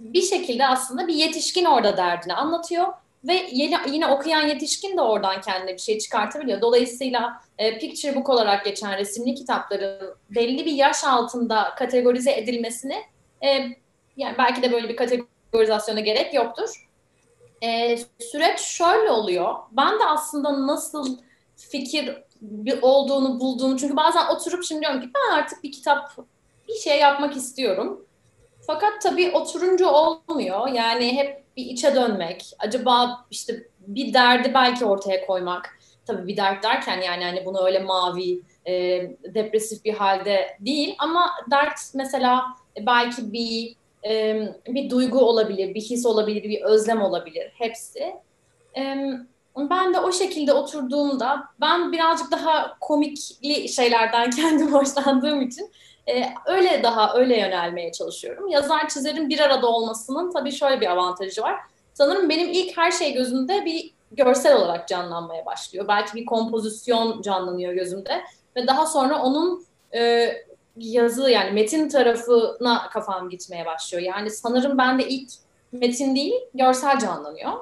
bir 0.00 0.22
şekilde 0.22 0.66
aslında 0.66 1.08
bir 1.08 1.14
yetişkin 1.14 1.64
orada 1.64 1.96
derdini 1.96 2.34
anlatıyor 2.34 2.86
ve 3.24 3.48
yeni, 3.52 3.76
yine 3.90 4.06
okuyan 4.06 4.48
yetişkin 4.48 4.96
de 4.96 5.00
oradan 5.00 5.40
kendine 5.40 5.72
bir 5.72 5.78
şey 5.78 5.98
çıkartabiliyor. 5.98 6.60
Dolayısıyla 6.60 7.42
e, 7.58 7.78
picture 7.78 8.14
book 8.14 8.28
olarak 8.28 8.64
geçen 8.64 8.98
resimli 8.98 9.34
kitapların 9.34 10.14
belli 10.30 10.66
bir 10.66 10.72
yaş 10.72 11.04
altında 11.04 11.74
kategorize 11.76 12.32
edilmesini 12.32 12.96
e, 13.44 13.48
yani 14.16 14.34
belki 14.38 14.62
de 14.62 14.72
böyle 14.72 14.88
bir 14.88 14.96
kategorizasyona 14.96 16.00
gerek 16.00 16.34
yoktur. 16.34 16.88
E, 17.62 17.98
süreç 18.18 18.60
şöyle 18.60 19.10
oluyor. 19.10 19.54
Ben 19.72 19.98
de 19.98 20.04
aslında 20.06 20.66
nasıl 20.66 21.18
fikir 21.56 22.22
olduğunu 22.82 23.40
bulduğumu 23.40 23.78
çünkü 23.78 23.96
bazen 23.96 24.26
oturup 24.26 24.64
şimdi 24.64 24.80
diyorum 24.80 25.00
ki 25.00 25.10
ben 25.14 25.38
artık 25.38 25.64
bir 25.64 25.72
kitap 25.72 26.16
bir 26.68 26.74
şey 26.74 26.98
yapmak 26.98 27.36
istiyorum. 27.36 28.06
Fakat 28.66 29.02
tabii 29.02 29.30
oturunca 29.30 29.86
olmuyor. 29.88 30.68
Yani 30.68 31.16
hep 31.16 31.44
bir 31.60 31.66
içe 31.66 31.94
dönmek. 31.94 32.44
Acaba 32.58 33.24
işte 33.30 33.62
bir 33.78 34.14
derdi 34.14 34.54
belki 34.54 34.84
ortaya 34.84 35.26
koymak. 35.26 35.78
Tabii 36.06 36.26
bir 36.26 36.36
dert 36.36 36.62
derken 36.62 37.00
yani 37.00 37.24
hani 37.24 37.46
bunu 37.46 37.66
öyle 37.66 37.78
mavi, 37.78 38.42
e, 38.66 38.72
depresif 39.34 39.84
bir 39.84 39.94
halde 39.94 40.56
değil 40.60 40.94
ama 40.98 41.30
dert 41.50 41.80
mesela 41.94 42.44
belki 42.86 43.32
bir 43.32 43.76
e, 44.08 44.42
bir 44.68 44.90
duygu 44.90 45.18
olabilir, 45.18 45.74
bir 45.74 45.80
his 45.80 46.06
olabilir, 46.06 46.42
bir 46.42 46.62
özlem 46.62 47.02
olabilir. 47.02 47.52
Hepsi. 47.54 48.14
E, 48.76 48.96
ben 49.56 49.94
de 49.94 50.00
o 50.00 50.12
şekilde 50.12 50.52
oturduğumda 50.52 51.44
ben 51.60 51.92
birazcık 51.92 52.30
daha 52.30 52.78
komikli 52.80 53.68
şeylerden 53.68 54.30
kendim 54.36 54.72
hoşlandığım 54.72 55.42
için 55.42 55.70
e, 56.10 56.34
öyle 56.46 56.82
daha 56.82 57.14
öyle 57.14 57.38
yönelmeye 57.38 57.92
çalışıyorum. 57.92 58.48
Yazar 58.48 58.88
çizerin 58.88 59.28
bir 59.28 59.40
arada 59.40 59.66
olmasının 59.66 60.32
tabii 60.32 60.52
şöyle 60.52 60.80
bir 60.80 60.90
avantajı 60.90 61.42
var. 61.42 61.56
Sanırım 61.94 62.28
benim 62.28 62.48
ilk 62.48 62.76
her 62.76 62.90
şey 62.90 63.12
gözümde 63.12 63.64
bir 63.64 63.94
görsel 64.12 64.56
olarak 64.56 64.88
canlanmaya 64.88 65.46
başlıyor. 65.46 65.88
Belki 65.88 66.14
bir 66.14 66.24
kompozisyon 66.24 67.22
canlanıyor 67.22 67.72
gözümde 67.72 68.22
ve 68.56 68.66
daha 68.66 68.86
sonra 68.86 69.22
onun 69.22 69.66
e, 69.94 70.32
yazı 70.76 71.30
yani 71.30 71.50
metin 71.50 71.88
tarafına 71.88 72.88
kafam 72.92 73.30
gitmeye 73.30 73.66
başlıyor. 73.66 74.02
Yani 74.04 74.30
sanırım 74.30 74.78
ben 74.78 74.98
de 74.98 75.08
ilk 75.08 75.30
metin 75.72 76.16
değil 76.16 76.34
görsel 76.54 76.98
canlanıyor. 76.98 77.52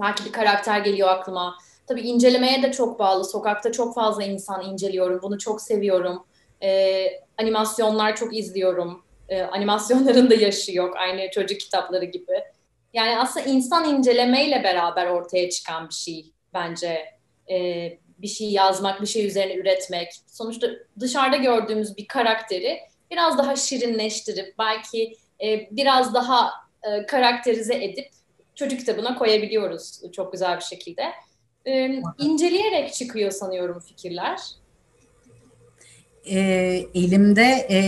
Belki 0.00 0.24
bir 0.24 0.32
karakter 0.32 0.80
geliyor 0.80 1.08
aklıma. 1.08 1.56
Tabii 1.86 2.00
incelemeye 2.00 2.62
de 2.62 2.72
çok 2.72 2.98
bağlı. 2.98 3.24
Sokakta 3.24 3.72
çok 3.72 3.94
fazla 3.94 4.22
insan 4.22 4.62
inceliyorum. 4.62 5.20
Bunu 5.22 5.38
çok 5.38 5.62
seviyorum. 5.62 6.24
Ee, 6.62 7.06
animasyonlar 7.38 8.16
çok 8.16 8.36
izliyorum. 8.36 9.04
Ee, 9.28 9.42
animasyonların 9.42 10.30
da 10.30 10.34
yaşı 10.34 10.76
yok. 10.76 10.96
Aynı 10.96 11.30
çocuk 11.30 11.60
kitapları 11.60 12.04
gibi. 12.04 12.44
Yani 12.94 13.18
aslında 13.18 13.46
insan 13.46 13.94
incelemeyle 13.94 14.64
beraber 14.64 15.06
ortaya 15.06 15.50
çıkan 15.50 15.88
bir 15.88 15.94
şey 15.94 16.32
bence. 16.54 17.04
Ee, 17.50 17.98
bir 18.18 18.28
şey 18.28 18.50
yazmak, 18.50 19.00
bir 19.00 19.06
şey 19.06 19.26
üzerine 19.26 19.54
üretmek. 19.54 20.12
Sonuçta 20.26 20.68
dışarıda 21.00 21.36
gördüğümüz 21.36 21.96
bir 21.96 22.06
karakteri 22.06 22.80
biraz 23.10 23.38
daha 23.38 23.56
şirinleştirip 23.56 24.54
belki 24.58 25.16
e, 25.44 25.68
biraz 25.70 26.14
daha 26.14 26.50
e, 26.82 27.06
karakterize 27.06 27.84
edip 27.84 28.08
çocuk 28.54 28.78
kitabına 28.78 29.18
koyabiliyoruz 29.18 30.00
çok 30.12 30.32
güzel 30.32 30.56
bir 30.56 30.64
şekilde. 30.64 31.02
E, 31.66 32.02
inceleyerek 32.18 32.94
çıkıyor 32.94 33.30
sanıyorum 33.30 33.80
fikirler. 33.80 34.40
E, 36.26 36.38
elimde 36.94 37.66
e, 37.70 37.80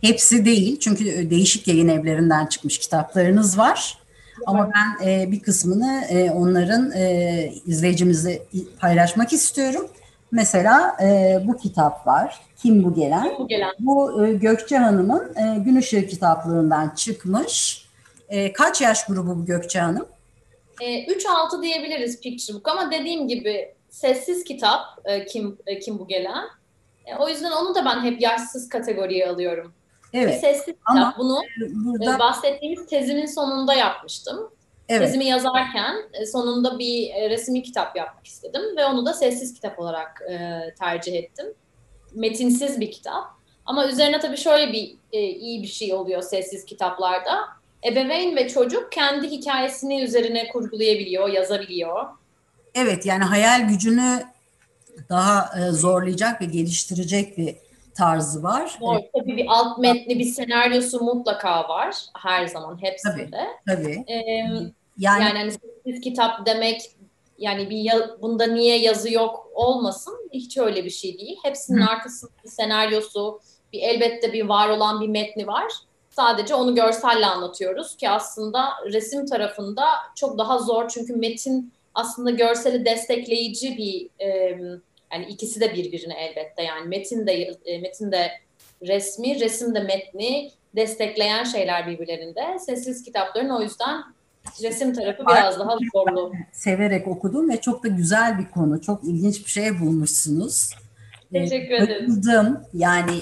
hepsi 0.00 0.44
değil 0.44 0.80
çünkü 0.80 1.30
değişik 1.30 1.68
yayın 1.68 1.88
evlerinden 1.88 2.46
çıkmış 2.46 2.78
kitaplarınız 2.78 3.58
var. 3.58 3.98
Ama 4.46 4.70
ben 4.74 5.08
e, 5.08 5.32
bir 5.32 5.40
kısmını 5.40 6.04
e, 6.08 6.30
onların 6.30 6.92
e, 6.92 7.52
izleyicimizle 7.66 8.42
paylaşmak 8.80 9.32
istiyorum. 9.32 9.88
Mesela 10.30 10.96
e, 11.02 11.38
bu 11.46 11.56
kitap 11.56 12.06
var. 12.06 12.40
Kim 12.62 12.84
bu 12.84 12.94
gelen? 12.94 13.34
Bu 13.38 13.48
gelen. 13.48 13.72
Bu 13.78 14.26
e, 14.26 14.32
Gökçe 14.32 14.76
Hanım'ın 14.76 15.32
e, 15.36 15.58
Gün 15.58 15.76
Işığı 15.76 16.06
kitaplığından 16.06 16.88
çıkmış. 16.96 17.86
E, 18.28 18.52
kaç 18.52 18.80
yaş 18.80 19.06
grubu 19.06 19.38
bu 19.38 19.46
Gökçe 19.46 19.80
Hanım? 19.80 20.06
E, 20.80 21.04
3-6 21.04 21.62
diyebiliriz 21.62 22.20
Picture 22.20 22.56
Book 22.56 22.68
ama 22.68 22.90
dediğim 22.90 23.28
gibi 23.28 23.74
sessiz 23.90 24.44
kitap 24.44 24.80
e, 25.04 25.26
Kim 25.26 25.58
e, 25.66 25.78
Kim 25.78 25.98
bu 25.98 26.08
gelen. 26.08 26.44
E, 27.06 27.16
o 27.16 27.28
yüzden 27.28 27.50
onu 27.50 27.74
da 27.74 27.84
ben 27.84 28.04
hep 28.04 28.20
yaşsız 28.20 28.68
kategoriye 28.68 29.28
alıyorum. 29.28 29.74
Evet. 30.12 30.34
Bir 30.34 30.48
sessiz 30.48 30.74
Ama 30.84 30.98
kitap. 31.00 31.18
Bunu 31.18 31.40
burada 31.60 32.16
e, 32.16 32.18
bahsettiğimiz 32.18 32.86
tezimin 32.86 33.26
sonunda 33.26 33.74
yapmıştım. 33.74 34.50
evet. 34.88 35.00
Tezimi 35.02 35.24
yazarken 35.24 35.96
e, 36.12 36.26
sonunda 36.26 36.78
bir 36.78 37.10
e, 37.14 37.30
resmi 37.30 37.62
kitap 37.62 37.96
yapmak 37.96 38.26
istedim 38.26 38.62
ve 38.76 38.84
onu 38.84 39.06
da 39.06 39.12
sessiz 39.12 39.54
kitap 39.54 39.78
olarak 39.78 40.22
e, 40.30 40.60
tercih 40.80 41.14
ettim. 41.14 41.46
Metinsiz 42.14 42.80
bir 42.80 42.90
kitap. 42.90 43.24
Ama 43.66 43.88
üzerine 43.88 44.20
tabii 44.20 44.36
şöyle 44.36 44.72
bir 44.72 44.94
e, 45.12 45.20
iyi 45.20 45.62
bir 45.62 45.66
şey 45.66 45.94
oluyor 45.94 46.22
sessiz 46.22 46.64
kitaplarda. 46.64 47.44
Ebeveyn 47.84 48.36
ve 48.36 48.48
çocuk 48.48 48.92
kendi 48.92 49.30
hikayesini 49.30 50.02
üzerine 50.02 50.48
kurgulayabiliyor, 50.48 51.28
yazabiliyor. 51.28 52.06
Evet 52.74 53.06
yani 53.06 53.24
hayal 53.24 53.68
gücünü 53.68 54.22
daha 55.08 55.50
e, 55.60 55.70
zorlayacak 55.72 56.40
ve 56.42 56.44
geliştirecek 56.44 57.38
bir 57.38 57.56
tarzı 57.94 58.42
var. 58.42 58.78
Doğru. 58.80 59.00
Tabii 59.20 59.36
bir 59.36 59.46
alt 59.48 59.78
metni, 59.78 60.18
bir 60.18 60.24
senaryosu 60.24 61.00
mutlaka 61.00 61.68
var 61.68 61.96
her 62.22 62.46
zaman 62.46 62.82
hepsinde. 62.82 63.40
Tabii. 63.68 64.04
Ee, 64.08 64.14
Yani, 64.98 65.24
yani 65.24 65.38
hani 65.38 65.50
sessiz 65.52 66.00
kitap 66.00 66.46
demek 66.46 66.82
yani 67.38 67.70
bir 67.70 67.76
ya- 67.76 68.16
bunda 68.22 68.46
niye 68.46 68.78
yazı 68.78 69.12
yok 69.12 69.50
olmasın 69.54 70.28
hiç 70.32 70.58
öyle 70.58 70.84
bir 70.84 70.90
şey 70.90 71.18
değil. 71.18 71.36
Hepsinin 71.42 71.80
Hı. 71.82 71.90
arkasında 71.90 72.30
bir 72.44 72.48
senaryosu, 72.48 73.40
bir 73.72 73.80
elbette 73.80 74.32
bir 74.32 74.44
var 74.48 74.68
olan 74.68 75.00
bir 75.00 75.08
metni 75.08 75.46
var. 75.46 75.72
Sadece 76.10 76.54
onu 76.54 76.74
görselle 76.74 77.26
anlatıyoruz 77.26 77.96
ki 77.96 78.10
aslında 78.10 78.68
resim 78.92 79.26
tarafında 79.26 79.84
çok 80.16 80.38
daha 80.38 80.58
zor 80.58 80.88
çünkü 80.88 81.16
metin 81.16 81.72
aslında 81.96 82.30
görseli 82.30 82.84
destekleyici 82.84 83.76
bir 83.76 84.24
e, 84.24 84.28
yani 85.12 85.26
ikisi 85.28 85.60
de 85.60 85.74
birbirine 85.74 86.14
elbette 86.14 86.62
yani 86.62 86.88
metin 86.88 87.26
de 87.26 87.32
e, 87.64 87.78
metin 87.78 88.12
de 88.12 88.30
resmi, 88.86 89.40
resim 89.40 89.74
de 89.74 89.80
metni 89.80 90.50
destekleyen 90.76 91.44
şeyler 91.44 91.86
birbirlerinde. 91.86 92.58
Sessiz 92.58 93.02
kitapların 93.02 93.50
o 93.50 93.62
yüzden 93.62 94.02
resim 94.62 94.94
tarafı 94.94 95.22
biraz 95.26 95.58
daha 95.58 95.76
zorlu. 95.94 96.32
severek 96.52 97.08
okudum 97.08 97.50
ve 97.50 97.60
çok 97.60 97.84
da 97.84 97.88
güzel 97.88 98.38
bir 98.38 98.50
konu. 98.50 98.80
Çok 98.80 99.04
ilginç 99.04 99.44
bir 99.44 99.50
şey 99.50 99.80
bulmuşsunuz. 99.80 100.70
E, 101.32 101.42
Teşekkür 101.42 101.74
ederim. 101.74 102.08
Bayıldım. 102.08 102.60
Yani 102.74 103.12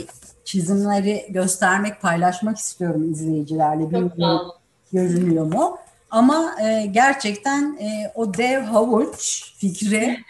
çizimleri 0.45 1.27
göstermek, 1.29 2.01
paylaşmak 2.01 2.59
istiyorum 2.59 3.13
izleyicilerle. 3.13 3.83
Çok 3.83 3.93
Bilmiyorum 3.93 4.13
sağ 4.21 4.41
olun. 4.43 4.53
görünüyor 4.93 5.45
mu? 5.47 5.77
Ama 6.15 6.55
e, 6.63 6.87
gerçekten 6.87 7.79
e, 7.81 8.13
o 8.15 8.35
dev 8.35 8.63
havuç 8.63 9.45
fikri 9.57 10.21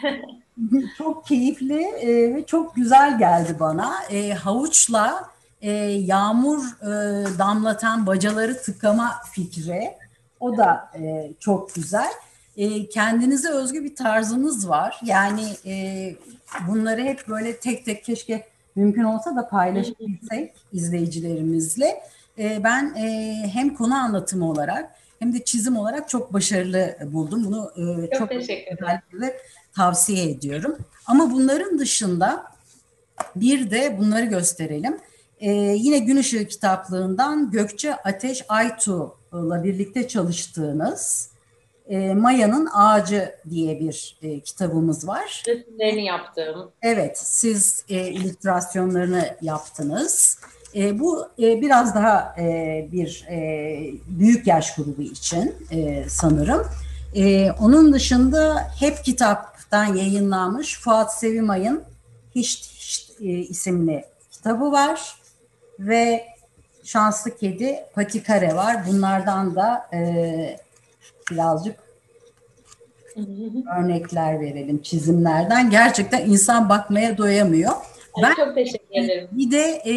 çok 0.99 1.27
keyifli 1.27 1.83
e, 1.83 2.35
ve 2.35 2.47
çok 2.47 2.75
güzel 2.75 3.19
geldi 3.19 3.57
bana. 3.61 3.95
E, 4.11 4.33
havuçla 4.33 5.31
e, 5.63 5.71
yağmur 5.83 6.65
e, 6.83 6.89
damlatan 7.39 8.07
bacaları 8.07 8.63
tıkama 8.63 9.15
fikri 9.33 9.91
o 10.41 10.57
da 10.57 10.91
e, 10.99 11.33
çok 11.41 11.75
güzel. 11.75 12.13
E, 12.57 12.89
kendinize 12.89 13.49
özgü 13.49 13.85
bir 13.85 13.97
tarzınız 13.97 14.69
var. 14.69 15.01
Yani 15.05 15.45
e, 15.67 15.75
bunları 16.69 17.03
hep 17.03 17.29
böyle 17.29 17.57
tek 17.57 17.85
tek 17.85 18.05
keşke 18.05 18.47
mümkün 18.77 19.05
olsa 19.05 19.37
da 19.37 19.49
paylaşabilsek 19.49 20.55
izleyicilerimizle. 20.73 22.03
E, 22.39 22.65
ben 22.65 22.95
e, 22.95 23.35
hem 23.53 23.75
konu 23.75 23.95
anlatımı 23.95 24.51
olarak 24.51 25.04
hem 25.19 25.35
de 25.35 25.45
çizim 25.45 25.77
olarak 25.77 26.09
çok 26.09 26.33
başarılı 26.33 26.97
buldum. 27.07 27.45
Bunu 27.45 27.73
e, 27.77 28.11
Çok 28.11 28.19
çok 28.19 28.33
özellikle 28.33 29.41
tavsiye 29.77 30.31
ediyorum. 30.31 30.79
Ama 31.07 31.31
bunların 31.31 31.79
dışında 31.79 32.45
bir 33.37 33.71
de 33.71 33.99
bunları 33.99 34.25
gösterelim. 34.25 34.99
Ee, 35.41 35.51
yine 35.53 35.99
Gün 35.99 36.17
Işığı 36.17 36.49
kitaplığından 36.49 37.51
Gökçe 37.51 37.95
Ateş 37.95 38.45
Aytu'la 38.49 39.65
birlikte 39.65 40.09
çalıştığınız 40.09 41.31
e, 41.89 42.15
Maya'nın 42.15 42.69
Ağacı 42.75 43.35
diye 43.51 43.81
bir 43.81 44.19
e, 44.23 44.41
kitabımız 44.41 45.09
var. 45.09 45.43
Resimlerini 45.49 46.05
yaptığım. 46.05 46.71
Evet, 46.83 47.19
siz 47.19 47.85
e, 47.89 48.09
illüstrasyonlarını 48.09 49.37
yaptınız. 49.43 50.39
E, 50.77 50.99
bu 51.01 51.29
e, 51.39 51.61
biraz 51.61 51.95
daha 51.95 52.35
e, 52.39 52.89
bir 52.93 53.27
e, 53.31 53.37
büyük 54.07 54.47
yaş 54.47 54.75
grubu 54.75 55.03
için 55.03 55.55
e, 55.71 56.05
sanırım. 56.09 56.67
E, 57.15 57.51
onun 57.51 57.93
dışında 57.93 58.71
hep 58.81 59.05
kitaptan 59.05 59.85
yayınlanmış 59.85 60.81
Fuat 60.81 61.19
Sevimay'ın 61.19 61.83
Hiç, 62.35 62.71
Hiç 62.79 63.11
e, 63.21 63.25
isimli 63.25 64.05
kitabı 64.31 64.73
var 64.73 65.15
ve 65.79 66.25
Şanslı 66.85 67.37
Kedi 67.37 67.77
Patikare 67.95 68.55
var. 68.57 68.77
Bunlardan 68.89 69.55
da 69.55 69.89
e, 69.93 70.57
birazcık 71.31 71.77
örnekler 73.79 74.41
verelim 74.41 74.83
çizimlerden. 74.83 75.71
Gerçekten 75.71 76.27
insan 76.27 76.69
bakmaya 76.69 77.19
doyamıyor. 77.19 77.73
Ben 78.23 78.35
Çok 78.35 78.55
teşekkür 78.55 79.05
ederim. 79.05 79.29
bir 79.33 79.51
de 79.51 79.63
e, 79.63 79.95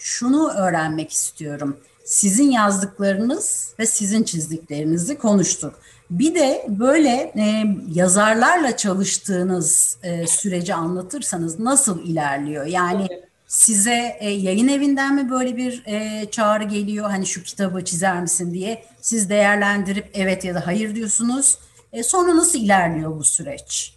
şunu 0.00 0.50
öğrenmek 0.50 1.12
istiyorum. 1.12 1.80
Sizin 2.04 2.50
yazdıklarınız 2.50 3.74
ve 3.78 3.86
sizin 3.86 4.22
çizdiklerinizi 4.22 5.18
konuştuk. 5.18 5.74
Bir 6.10 6.34
de 6.34 6.66
böyle 6.68 7.32
e, 7.36 7.64
yazarlarla 7.94 8.76
çalıştığınız 8.76 9.98
e, 10.02 10.26
süreci 10.26 10.74
anlatırsanız 10.74 11.58
nasıl 11.58 12.04
ilerliyor? 12.04 12.66
Yani 12.66 13.08
size 13.46 14.16
e, 14.20 14.30
yayın 14.30 14.68
evinden 14.68 15.14
mi 15.14 15.30
böyle 15.30 15.56
bir 15.56 15.82
e, 15.86 16.26
çağrı 16.30 16.64
geliyor? 16.64 17.10
Hani 17.10 17.26
şu 17.26 17.42
kitabı 17.42 17.84
çizer 17.84 18.20
misin 18.20 18.54
diye 18.54 18.84
siz 19.00 19.30
değerlendirip 19.30 20.10
evet 20.14 20.44
ya 20.44 20.54
da 20.54 20.66
hayır 20.66 20.94
diyorsunuz. 20.94 21.58
E, 21.92 22.02
sonra 22.02 22.36
nasıl 22.36 22.58
ilerliyor 22.58 23.18
bu 23.18 23.24
süreç? 23.24 23.94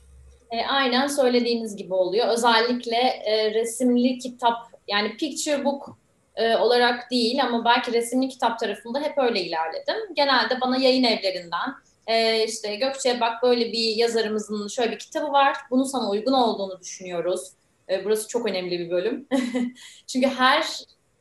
E, 0.51 0.65
aynen 0.65 1.07
söylediğiniz 1.07 1.75
gibi 1.75 1.93
oluyor. 1.93 2.27
Özellikle 2.27 2.97
e, 2.97 3.53
resimli 3.53 4.19
kitap 4.19 4.72
yani 4.87 5.17
picture 5.17 5.65
book 5.65 5.97
e, 6.35 6.55
olarak 6.55 7.11
değil 7.11 7.43
ama 7.43 7.65
belki 7.65 7.93
resimli 7.93 8.29
kitap 8.29 8.59
tarafında 8.59 9.01
hep 9.01 9.17
öyle 9.17 9.41
ilerledim. 9.41 10.13
Genelde 10.15 10.61
bana 10.61 10.77
yayın 10.77 11.03
evlerinden 11.03 11.75
e, 12.07 12.43
işte 12.43 12.75
Gökçe 12.75 13.19
bak 13.19 13.43
böyle 13.43 13.71
bir 13.71 13.95
yazarımızın 13.95 14.67
şöyle 14.67 14.91
bir 14.91 14.99
kitabı 14.99 15.31
var. 15.31 15.57
Bunu 15.71 15.85
sana 15.85 16.09
uygun 16.09 16.33
olduğunu 16.33 16.79
düşünüyoruz. 16.79 17.51
E, 17.89 18.05
burası 18.05 18.27
çok 18.27 18.49
önemli 18.49 18.79
bir 18.79 18.89
bölüm. 18.89 19.27
Çünkü 20.07 20.27
her 20.27 20.65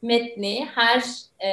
metni, 0.03 0.69
her 0.75 1.05
e, 1.45 1.49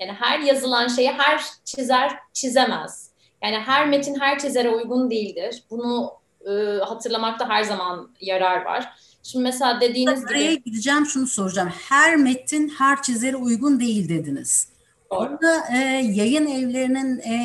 yani 0.00 0.12
her 0.12 0.38
yazılan 0.38 0.88
şeyi 0.88 1.12
her 1.12 1.42
çizer 1.64 2.12
çizemez. 2.32 3.12
Yani 3.42 3.56
her 3.56 3.88
metin 3.88 4.20
her 4.20 4.38
çizere 4.38 4.70
uygun 4.70 5.10
değildir. 5.10 5.62
Bunu 5.70 6.12
e, 6.46 6.50
hatırlamakta 6.84 7.48
her 7.48 7.62
zaman 7.62 8.10
yarar 8.20 8.64
var. 8.64 8.92
Şimdi 9.22 9.42
mesela 9.42 9.80
dediğiniz 9.80 10.24
Araya 10.24 10.54
gibi 10.54 10.64
gideceğim 10.64 11.06
şunu 11.06 11.26
soracağım. 11.26 11.72
Her 11.88 12.16
metin 12.16 12.68
her 12.78 13.02
çizere 13.02 13.36
uygun 13.36 13.80
değil 13.80 14.08
dediniz. 14.08 14.68
Doğru. 15.10 15.20
Orada 15.20 15.64
e, 15.72 15.78
yayın 16.12 16.46
evlerinin 16.46 17.18
e, 17.18 17.36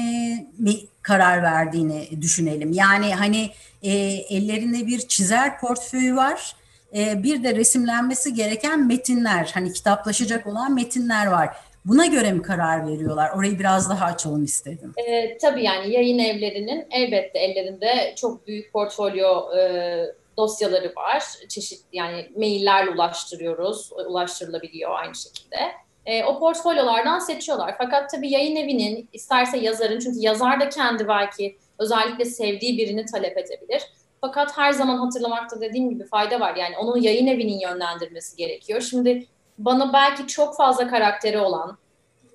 mi 0.57 0.73
karar 1.01 1.43
verdiğini 1.43 2.21
düşünelim. 2.21 2.73
Yani 2.73 3.15
hani 3.15 3.49
e, 3.83 3.91
ellerinde 4.29 4.87
bir 4.87 4.99
çizer 4.99 5.59
portföyü 5.59 6.15
var. 6.15 6.55
E, 6.95 7.23
bir 7.23 7.43
de 7.43 7.55
resimlenmesi 7.55 8.33
gereken 8.33 8.87
metinler, 8.87 9.51
hani 9.53 9.73
kitaplaşacak 9.73 10.47
olan 10.47 10.73
metinler 10.73 11.27
var. 11.27 11.49
Buna 11.85 12.05
göre 12.05 12.31
mi 12.31 12.41
karar 12.41 12.87
veriyorlar? 12.87 13.31
Orayı 13.35 13.59
biraz 13.59 13.89
daha 13.89 14.05
açalım 14.05 14.43
istedim. 14.43 14.93
e, 14.97 15.37
tabii 15.37 15.63
yani 15.63 15.93
yayın 15.93 16.19
evlerinin 16.19 16.85
elbette 16.91 17.39
ellerinde 17.39 18.13
çok 18.17 18.47
büyük 18.47 18.73
portfolyo 18.73 19.57
e, 19.57 19.61
dosyaları 20.37 20.93
var. 20.95 21.23
Çeşit 21.49 21.81
yani 21.93 22.31
maillerle 22.37 22.89
ulaştırıyoruz, 22.89 23.91
ulaştırılabiliyor 24.07 24.91
aynı 24.99 25.15
şekilde. 25.15 25.57
E, 26.05 26.23
o 26.23 26.39
portfolyolardan 26.39 27.19
seçiyorlar. 27.19 27.75
Fakat 27.77 28.09
tabii 28.09 28.31
yayın 28.31 28.55
evinin 28.55 29.09
isterse 29.13 29.57
yazarın 29.57 29.99
çünkü 29.99 30.19
yazar 30.19 30.59
da 30.59 30.69
kendi 30.69 31.07
belki 31.07 31.57
özellikle 31.79 32.25
sevdiği 32.25 32.77
birini 32.77 33.05
talep 33.05 33.37
edebilir. 33.37 33.83
Fakat 34.21 34.57
her 34.57 34.71
zaman 34.71 34.97
hatırlamakta 34.97 35.61
dediğim 35.61 35.89
gibi 35.89 36.05
fayda 36.05 36.39
var. 36.39 36.55
Yani 36.55 36.77
onu 36.77 36.97
yayın 36.97 37.27
evinin 37.27 37.59
yönlendirmesi 37.59 38.37
gerekiyor. 38.37 38.81
Şimdi 38.81 39.27
bana 39.57 39.93
belki 39.93 40.27
çok 40.27 40.57
fazla 40.57 40.87
karakteri 40.87 41.39
olan, 41.39 41.77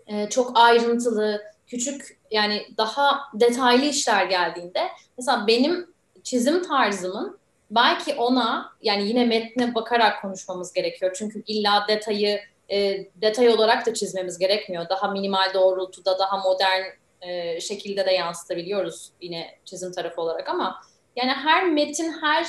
e, 0.07 0.29
çok 0.29 0.53
ayrıntılı, 0.55 1.43
küçük 1.67 2.19
yani 2.31 2.63
daha 2.77 3.21
detaylı 3.35 3.85
işler 3.85 4.25
geldiğinde 4.25 4.89
mesela 5.19 5.47
benim 5.47 5.95
çizim 6.23 6.63
tarzımın 6.63 7.39
belki 7.75 8.15
ona 8.15 8.73
yani 8.83 9.09
yine 9.09 9.25
metne 9.25 9.75
bakarak 9.75 10.23
konuşmamız 10.23 10.73
gerekiyor. 10.73 11.17
Çünkü 11.19 11.43
illa 11.47 11.85
detayı 11.89 12.41
e, 12.71 13.07
detay 13.21 13.49
olarak 13.49 13.87
da 13.87 13.95
çizmemiz 13.95 14.39
gerekmiyor. 14.39 14.89
Daha 14.89 15.09
minimal 15.09 15.55
doğrultuda, 15.55 16.19
daha 16.19 16.37
modern 16.37 16.83
e, 17.21 17.61
şekilde 17.61 18.07
de 18.07 18.13
yansıtabiliyoruz 18.13 19.11
yine 19.21 19.59
çizim 19.65 19.93
tarafı 19.93 20.21
olarak 20.21 20.49
ama 20.49 20.81
yani 21.17 21.31
her 21.31 21.71
metin 21.71 22.13
her 22.13 22.47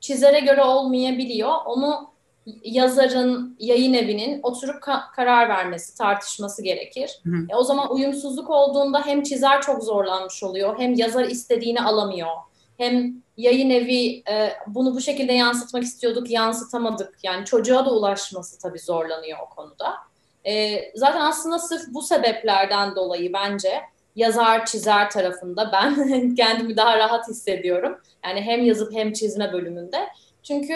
çizere 0.00 0.40
göre 0.40 0.62
olmayabiliyor. 0.62 1.54
Onu 1.66 2.14
yazarın, 2.64 3.56
yayın 3.60 3.94
evinin 3.94 4.40
oturup 4.42 4.82
ka- 4.82 5.12
karar 5.16 5.48
vermesi, 5.48 5.98
tartışması 5.98 6.62
gerekir. 6.62 7.20
Hı 7.24 7.30
hı. 7.30 7.46
E, 7.50 7.56
o 7.56 7.62
zaman 7.62 7.92
uyumsuzluk 7.92 8.50
olduğunda 8.50 9.06
hem 9.06 9.22
çizer 9.22 9.62
çok 9.62 9.82
zorlanmış 9.82 10.42
oluyor, 10.42 10.78
hem 10.78 10.94
yazar 10.94 11.24
istediğini 11.24 11.80
alamıyor. 11.80 12.28
Hem 12.78 13.14
yayın 13.36 13.70
evi 13.70 14.22
e, 14.30 14.52
bunu 14.66 14.94
bu 14.94 15.00
şekilde 15.00 15.32
yansıtmak 15.32 15.82
istiyorduk, 15.82 16.30
yansıtamadık. 16.30 17.18
Yani 17.22 17.44
çocuğa 17.44 17.86
da 17.86 17.94
ulaşması 17.94 18.58
tabii 18.58 18.78
zorlanıyor 18.78 19.38
o 19.46 19.54
konuda. 19.54 19.94
E, 20.46 20.80
zaten 20.94 21.20
aslında 21.20 21.58
sırf 21.58 21.82
bu 21.88 22.02
sebeplerden 22.02 22.96
dolayı 22.96 23.32
bence 23.32 23.80
yazar 24.16 24.66
çizer 24.66 25.10
tarafında 25.10 25.72
ben 25.72 26.34
kendimi 26.36 26.76
daha 26.76 26.98
rahat 26.98 27.28
hissediyorum. 27.28 27.98
Yani 28.24 28.40
hem 28.40 28.64
yazıp 28.64 28.94
hem 28.94 29.12
çizme 29.12 29.52
bölümünde. 29.52 30.08
Çünkü 30.42 30.74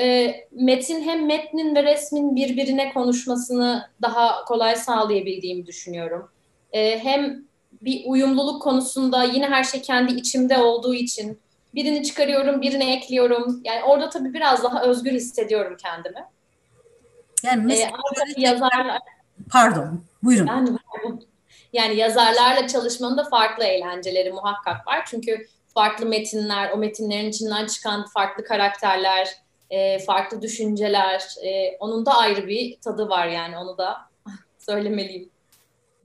e, 0.00 0.34
metin 0.52 1.00
hem 1.02 1.26
metnin 1.26 1.74
ve 1.74 1.84
resmin 1.84 2.36
birbirine 2.36 2.92
konuşmasını 2.92 3.90
daha 4.02 4.44
kolay 4.44 4.76
sağlayabildiğimi 4.76 5.66
düşünüyorum. 5.66 6.30
E, 6.72 6.98
hem 6.98 7.44
bir 7.84 8.02
uyumluluk 8.06 8.62
konusunda 8.62 9.24
yine 9.24 9.46
her 9.48 9.64
şey 9.64 9.82
kendi 9.82 10.12
içimde 10.12 10.58
olduğu 10.58 10.94
için 10.94 11.38
birini 11.74 12.02
çıkarıyorum, 12.04 12.62
birini 12.62 12.92
ekliyorum. 12.92 13.60
Yani 13.64 13.82
orada 13.84 14.10
tabii 14.10 14.34
biraz 14.34 14.62
daha 14.64 14.82
özgür 14.82 15.12
hissediyorum 15.12 15.76
kendimi. 15.82 16.24
Yani 17.42 17.62
E, 17.62 17.66
mesela 17.66 17.90
tabii 18.16 18.40
yazarlar, 18.40 18.98
pardon, 19.50 20.00
buyurun. 20.22 20.46
yani, 20.46 20.68
yani 21.72 21.96
yazarlarla 21.96 22.68
çalışmanın 22.68 23.16
da 23.16 23.24
farklı 23.24 23.64
eğlenceleri 23.64 24.32
muhakkak 24.32 24.86
var. 24.86 25.04
Çünkü 25.06 25.46
farklı 25.74 26.06
metinler, 26.06 26.70
o 26.70 26.76
metinlerin 26.76 27.28
içinden 27.28 27.66
çıkan 27.66 28.06
farklı 28.06 28.44
karakterler, 28.44 29.28
e, 29.70 29.98
farklı 29.98 30.42
düşünceler, 30.42 31.24
e, 31.44 31.76
onun 31.80 32.06
da 32.06 32.16
ayrı 32.18 32.46
bir 32.46 32.80
tadı 32.80 33.08
var 33.08 33.26
yani 33.26 33.58
onu 33.58 33.78
da 33.78 33.96
söylemeliyim. 34.58 35.30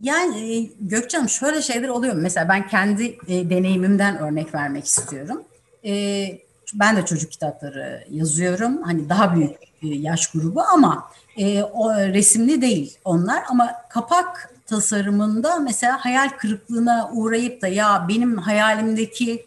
Yani 0.02 0.58
e, 0.58 0.70
Gökçem 0.80 1.30
şöyle 1.30 1.62
şeyler 1.62 1.88
oluyor. 1.88 2.16
Mesela 2.16 2.50
ben 2.50 2.68
kendi 2.68 3.18
e, 3.28 3.50
deneyimimden 3.50 4.18
örnek 4.18 4.56
vermek 4.56 4.86
istiyorum. 4.86 5.44
E, 5.86 6.26
ben 6.74 6.98
de 6.98 7.06
çocuk 7.06 7.32
kitapları 7.32 8.04
yazıyorum. 8.10 8.84
Hani 8.84 9.10
daha 9.10 9.36
büyük 9.36 9.52
e, 9.62 9.88
yaş 9.88 10.28
grubu 10.28 10.62
ama 10.62 11.12
e, 11.38 11.64
o 11.64 11.96
resimli 11.96 12.62
değil 12.62 12.98
onlar. 13.06 13.44
Ama 13.50 13.76
kapak 13.90 14.54
tasarımında 14.66 15.60
mesela 15.60 16.06
hayal 16.06 16.30
kırıklığına 16.30 17.10
uğrayıp 17.14 17.62
da 17.62 17.68
ya 17.68 18.06
benim 18.10 18.38
hayalimdeki 18.38 19.46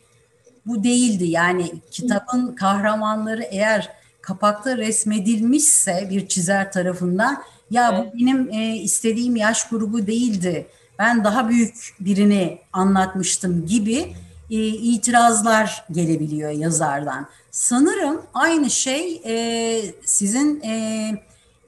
bu 0.67 0.85
değildi. 0.85 1.25
Yani 1.25 1.73
kitabın 1.91 2.55
kahramanları 2.55 3.43
eğer 3.43 3.91
kapakta 4.21 4.77
resmedilmişse 4.77 6.09
bir 6.11 6.29
çizer 6.29 6.73
tarafından 6.73 7.43
ya 7.73 7.99
bu 7.99 8.19
benim 8.19 8.51
e, 8.53 8.77
istediğim 8.77 9.37
yaş 9.37 9.69
grubu 9.69 10.07
değildi. 10.07 10.67
Ben 10.99 11.25
daha 11.25 11.49
büyük 11.49 11.95
birini 12.01 12.59
anlatmıştım 12.73 13.67
gibi 13.67 14.15
e, 14.51 14.57
itirazlar 14.67 15.85
gelebiliyor 15.91 16.51
yazardan. 16.51 17.27
Sanırım 17.51 18.23
aynı 18.35 18.71
şey 18.71 19.23
e, 19.25 19.95
sizin 20.05 20.61
e, 20.61 21.11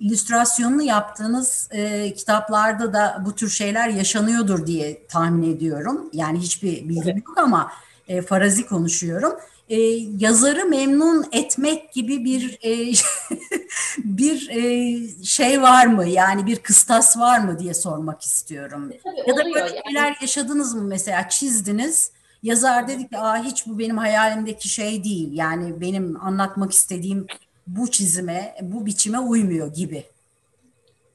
illüstrasyonunu 0.01 0.83
yaptığınız 0.83 1.69
e, 1.71 2.15
kitaplarda 2.15 2.93
da 2.93 3.23
bu 3.27 3.35
tür 3.35 3.49
şeyler 3.49 3.89
yaşanıyordur 3.89 4.67
diye 4.67 5.07
tahmin 5.07 5.57
ediyorum. 5.57 6.11
Yani 6.13 6.39
hiçbir 6.39 6.89
bilgim 6.89 7.17
yok 7.17 7.39
ama 7.39 7.73
e, 8.09 8.23
farazi 8.23 8.67
konuşuyorum. 8.67 9.33
E, 9.69 9.77
yazarı 10.19 10.65
memnun 10.65 11.27
etmek 11.33 11.93
gibi 11.93 12.25
bir 12.25 12.59
e, 12.65 12.93
bir 13.99 14.49
e, 14.51 15.25
şey 15.25 15.63
var 15.63 15.87
mı? 15.87 16.07
Yani 16.09 16.47
bir 16.47 16.57
kıstas 16.57 17.19
var 17.19 17.39
mı 17.39 17.59
diye 17.59 17.75
sormak 17.75 18.23
istiyorum. 18.23 18.93
Tabii 19.05 19.21
Ya 19.27 19.37
da 19.37 19.43
oluyor 19.43 19.55
böyle 19.55 19.77
yani. 19.77 19.83
şeyler 19.87 20.17
yaşadınız 20.21 20.75
mı 20.75 20.83
mesela 20.83 21.29
çizdiniz. 21.29 22.13
Yazar 22.43 22.89
dedi 22.89 23.09
ki 23.09 23.19
Aa, 23.19 23.43
hiç 23.45 23.67
bu 23.67 23.79
benim 23.79 23.99
hayalimdeki 23.99 24.69
şey 24.69 25.05
değil. 25.05 25.29
Yani 25.33 25.81
benim 25.81 26.21
anlatmak 26.25 26.73
istediğim 26.73 27.27
bu 27.67 27.91
çizime, 27.91 28.57
bu 28.63 28.87
biçime 28.87 29.19
uymuyor 29.19 29.75
gibi. 29.75 30.05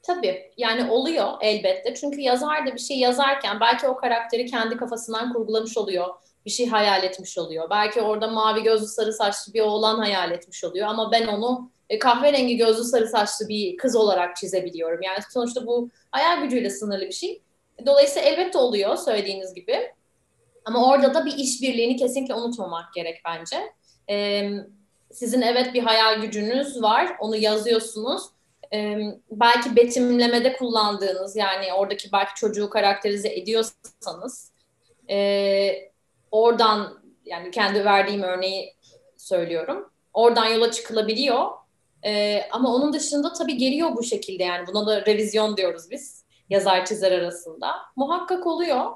Tabii 0.02 0.52
yani 0.56 0.90
oluyor 0.90 1.28
elbette. 1.40 1.94
Çünkü 1.94 2.20
yazar 2.20 2.66
da 2.66 2.74
bir 2.74 2.78
şey 2.78 2.98
yazarken 2.98 3.60
belki 3.60 3.86
o 3.88 3.96
karakteri 3.96 4.46
kendi 4.46 4.76
kafasından 4.76 5.32
kurgulamış 5.32 5.76
oluyor. 5.76 6.06
Bir 6.46 6.50
şey 6.50 6.68
hayal 6.68 7.04
etmiş 7.04 7.38
oluyor. 7.38 7.70
Belki 7.70 8.00
orada 8.00 8.28
mavi 8.28 8.62
gözlü 8.62 8.86
sarı 8.86 9.12
saçlı 9.12 9.54
bir 9.54 9.60
oğlan 9.60 9.98
hayal 9.98 10.30
etmiş 10.30 10.64
oluyor. 10.64 10.86
Ama 10.86 11.12
ben 11.12 11.26
onu 11.26 11.70
e, 11.90 11.98
kahverengi 11.98 12.56
gözlü 12.56 12.84
sarı 12.84 13.08
saçlı 13.08 13.48
bir 13.48 13.76
kız 13.76 13.96
olarak 13.96 14.36
çizebiliyorum. 14.36 15.02
Yani 15.02 15.18
sonuçta 15.30 15.66
bu 15.66 15.90
hayal 16.10 16.42
gücüyle 16.42 16.70
sınırlı 16.70 17.06
bir 17.06 17.12
şey. 17.12 17.42
Dolayısıyla 17.86 18.28
elbette 18.28 18.58
oluyor 18.58 18.96
söylediğiniz 18.96 19.54
gibi. 19.54 19.94
Ama 20.64 20.90
orada 20.90 21.14
da 21.14 21.26
bir 21.26 21.36
işbirliğini 21.36 21.96
kesinlikle 21.96 22.34
unutmamak 22.34 22.94
gerek 22.94 23.22
bence. 23.24 23.56
Ee, 24.10 24.50
sizin 25.12 25.42
evet 25.42 25.74
bir 25.74 25.82
hayal 25.82 26.20
gücünüz 26.20 26.82
var. 26.82 27.16
Onu 27.20 27.36
yazıyorsunuz. 27.36 28.22
Ee, 28.74 28.98
belki 29.30 29.76
betimlemede 29.76 30.52
kullandığınız 30.52 31.36
yani 31.36 31.72
oradaki 31.72 32.12
belki 32.12 32.34
çocuğu 32.34 32.70
karakterize 32.70 33.28
ediyorsanız 33.28 34.52
e, 35.10 35.89
oradan 36.30 37.02
yani 37.24 37.50
kendi 37.50 37.84
verdiğim 37.84 38.22
örneği 38.22 38.74
söylüyorum. 39.16 39.90
Oradan 40.14 40.46
yola 40.46 40.70
çıkılabiliyor. 40.70 41.48
Ee, 42.04 42.42
ama 42.50 42.74
onun 42.74 42.92
dışında 42.92 43.32
tabii 43.32 43.56
geliyor 43.56 43.96
bu 43.96 44.02
şekilde 44.02 44.42
yani 44.42 44.66
buna 44.66 44.86
da 44.86 45.06
revizyon 45.06 45.56
diyoruz 45.56 45.90
biz 45.90 46.24
yazar 46.50 46.84
çizer 46.84 47.12
arasında. 47.12 47.72
Muhakkak 47.96 48.46
oluyor. 48.46 48.86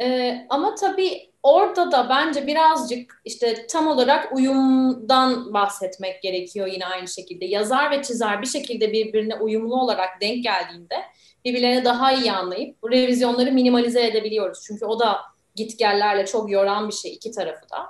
Ee, 0.00 0.46
ama 0.48 0.74
tabii 0.74 1.30
orada 1.42 1.92
da 1.92 2.08
bence 2.08 2.46
birazcık 2.46 3.20
işte 3.24 3.66
tam 3.66 3.86
olarak 3.86 4.36
uyumdan 4.36 5.54
bahsetmek 5.54 6.22
gerekiyor 6.22 6.66
yine 6.66 6.86
aynı 6.86 7.08
şekilde. 7.08 7.44
Yazar 7.44 7.90
ve 7.90 8.02
çizer 8.02 8.42
bir 8.42 8.46
şekilde 8.46 8.92
birbirine 8.92 9.34
uyumlu 9.34 9.80
olarak 9.80 10.20
denk 10.20 10.44
geldiğinde 10.44 10.96
birbirlerini 11.44 11.84
daha 11.84 12.12
iyi 12.12 12.32
anlayıp 12.32 12.82
bu 12.82 12.90
revizyonları 12.90 13.52
minimalize 13.52 14.06
edebiliyoruz. 14.06 14.64
Çünkü 14.66 14.84
o 14.84 14.98
da 14.98 15.20
gitgellerle 15.56 16.26
çok 16.26 16.50
yoran 16.50 16.88
bir 16.88 16.94
şey 16.94 17.12
iki 17.12 17.30
tarafı 17.30 17.70
da. 17.70 17.86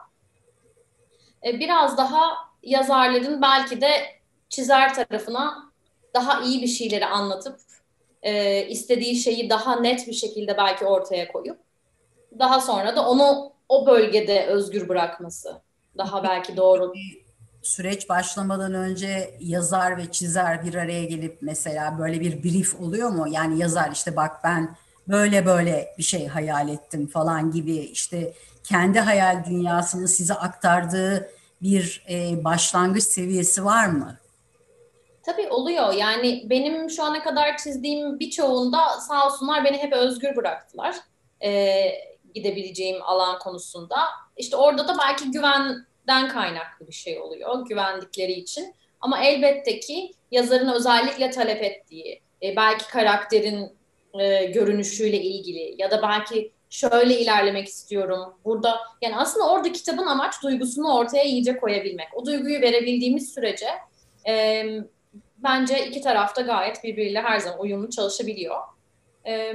Ee, 1.44 1.61
biraz 1.61 1.98
daha 1.98 2.33
yazarların 2.62 3.42
belki 3.42 3.81
de 3.81 3.90
çizer 4.48 4.94
tarafına 4.94 5.72
daha 6.14 6.42
iyi 6.42 6.62
bir 6.62 6.66
şeyleri 6.66 7.07
anlatıp 7.07 7.61
e, 8.22 8.62
istediği 8.66 9.16
şeyi 9.16 9.50
daha 9.50 9.81
net 9.81 10.07
bir 10.07 10.12
şekilde 10.12 10.57
belki 10.57 10.85
ortaya 10.85 11.33
koyup 11.33 11.59
daha 12.38 12.61
sonra 12.61 12.96
da 12.96 13.09
onu 13.09 13.52
o 13.68 13.87
bölgede 13.87 14.46
özgür 14.46 14.88
bırakması 14.88 15.61
daha 15.98 16.22
belki 16.22 16.57
doğru. 16.57 16.92
süreç 17.62 18.09
başlamadan 18.09 18.74
önce 18.74 19.38
yazar 19.40 19.96
ve 19.96 20.12
çizer 20.12 20.64
bir 20.64 20.74
araya 20.74 21.05
gelip 21.05 21.38
mesela 21.40 21.98
böyle 21.98 22.20
bir 22.20 22.42
brief 22.42 22.81
oluyor 22.81 23.11
mu? 23.11 23.26
Yani 23.31 23.59
yazar 23.59 23.90
işte 23.92 24.16
bak 24.16 24.44
ben 24.44 24.76
böyle 25.08 25.46
böyle 25.46 25.94
bir 25.98 26.02
şey 26.02 26.26
hayal 26.26 26.68
ettim 26.68 27.06
falan 27.06 27.50
gibi 27.50 27.76
işte 27.76 28.32
kendi 28.64 29.00
hayal 29.00 29.44
dünyasını 29.44 30.08
size 30.08 30.34
aktardığı 30.34 31.30
bir 31.62 32.04
e, 32.10 32.44
başlangıç 32.44 33.04
seviyesi 33.04 33.64
var 33.64 33.86
mı? 33.86 34.18
Tabii 35.22 35.48
oluyor. 35.48 35.92
Yani 35.92 36.46
benim 36.50 36.90
şu 36.90 37.04
ana 37.04 37.22
kadar 37.22 37.56
çizdiğim 37.56 38.20
birçoğunda 38.20 39.00
sağ 39.08 39.26
olsunlar 39.26 39.64
beni 39.64 39.78
hep 39.78 39.92
özgür 39.92 40.36
bıraktılar. 40.36 40.96
Ee, 41.44 41.92
gidebileceğim 42.34 43.02
alan 43.02 43.38
konusunda. 43.38 43.96
İşte 44.36 44.56
orada 44.56 44.88
da 44.88 44.96
belki 44.98 45.30
güvenden 45.30 46.28
kaynaklı 46.28 46.86
bir 46.86 46.92
şey 46.92 47.20
oluyor. 47.20 47.66
Güvendikleri 47.66 48.32
için. 48.32 48.74
Ama 49.00 49.24
elbette 49.24 49.80
ki 49.80 50.10
yazarın 50.30 50.68
özellikle 50.68 51.30
talep 51.30 51.62
ettiği, 51.62 52.22
e, 52.42 52.56
belki 52.56 52.88
karakterin 52.88 53.75
e, 54.20 54.44
görünüşüyle 54.44 55.20
ilgili 55.20 55.74
ya 55.79 55.90
da 55.90 56.02
belki 56.02 56.52
şöyle 56.70 57.20
ilerlemek 57.20 57.68
istiyorum. 57.68 58.35
Burada 58.44 58.79
yani 59.02 59.16
aslında 59.16 59.50
orada 59.50 59.72
kitabın 59.72 60.07
amaç 60.07 60.42
duygusunu 60.42 60.94
ortaya 60.94 61.24
iyice 61.24 61.57
koyabilmek. 61.57 62.09
O 62.14 62.26
duyguyu 62.26 62.61
verebildiğimiz 62.61 63.35
sürece 63.35 63.68
e, 64.29 64.64
bence 65.37 65.87
iki 65.87 66.00
tarafta 66.00 66.42
gayet 66.42 66.85
birbiriyle 66.85 67.20
her 67.20 67.38
zaman 67.38 67.61
uyumlu 67.61 67.90
çalışabiliyor. 67.90 68.57
E, 69.26 69.55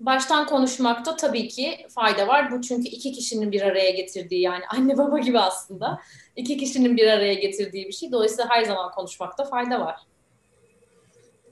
baştan 0.00 0.46
konuşmakta 0.46 1.16
tabii 1.16 1.48
ki 1.48 1.86
fayda 1.94 2.28
var. 2.28 2.52
Bu 2.52 2.62
çünkü 2.62 2.88
iki 2.88 3.12
kişinin 3.12 3.52
bir 3.52 3.62
araya 3.62 3.90
getirdiği 3.90 4.40
yani 4.40 4.64
anne 4.68 4.98
baba 4.98 5.18
gibi 5.18 5.38
aslında 5.38 6.00
iki 6.36 6.56
kişinin 6.56 6.96
bir 6.96 7.06
araya 7.06 7.34
getirdiği 7.34 7.86
bir 7.86 7.92
şey. 7.92 8.12
Dolayısıyla 8.12 8.50
her 8.50 8.64
zaman 8.64 8.90
konuşmakta 8.90 9.44
fayda 9.44 9.80
var. 9.80 9.96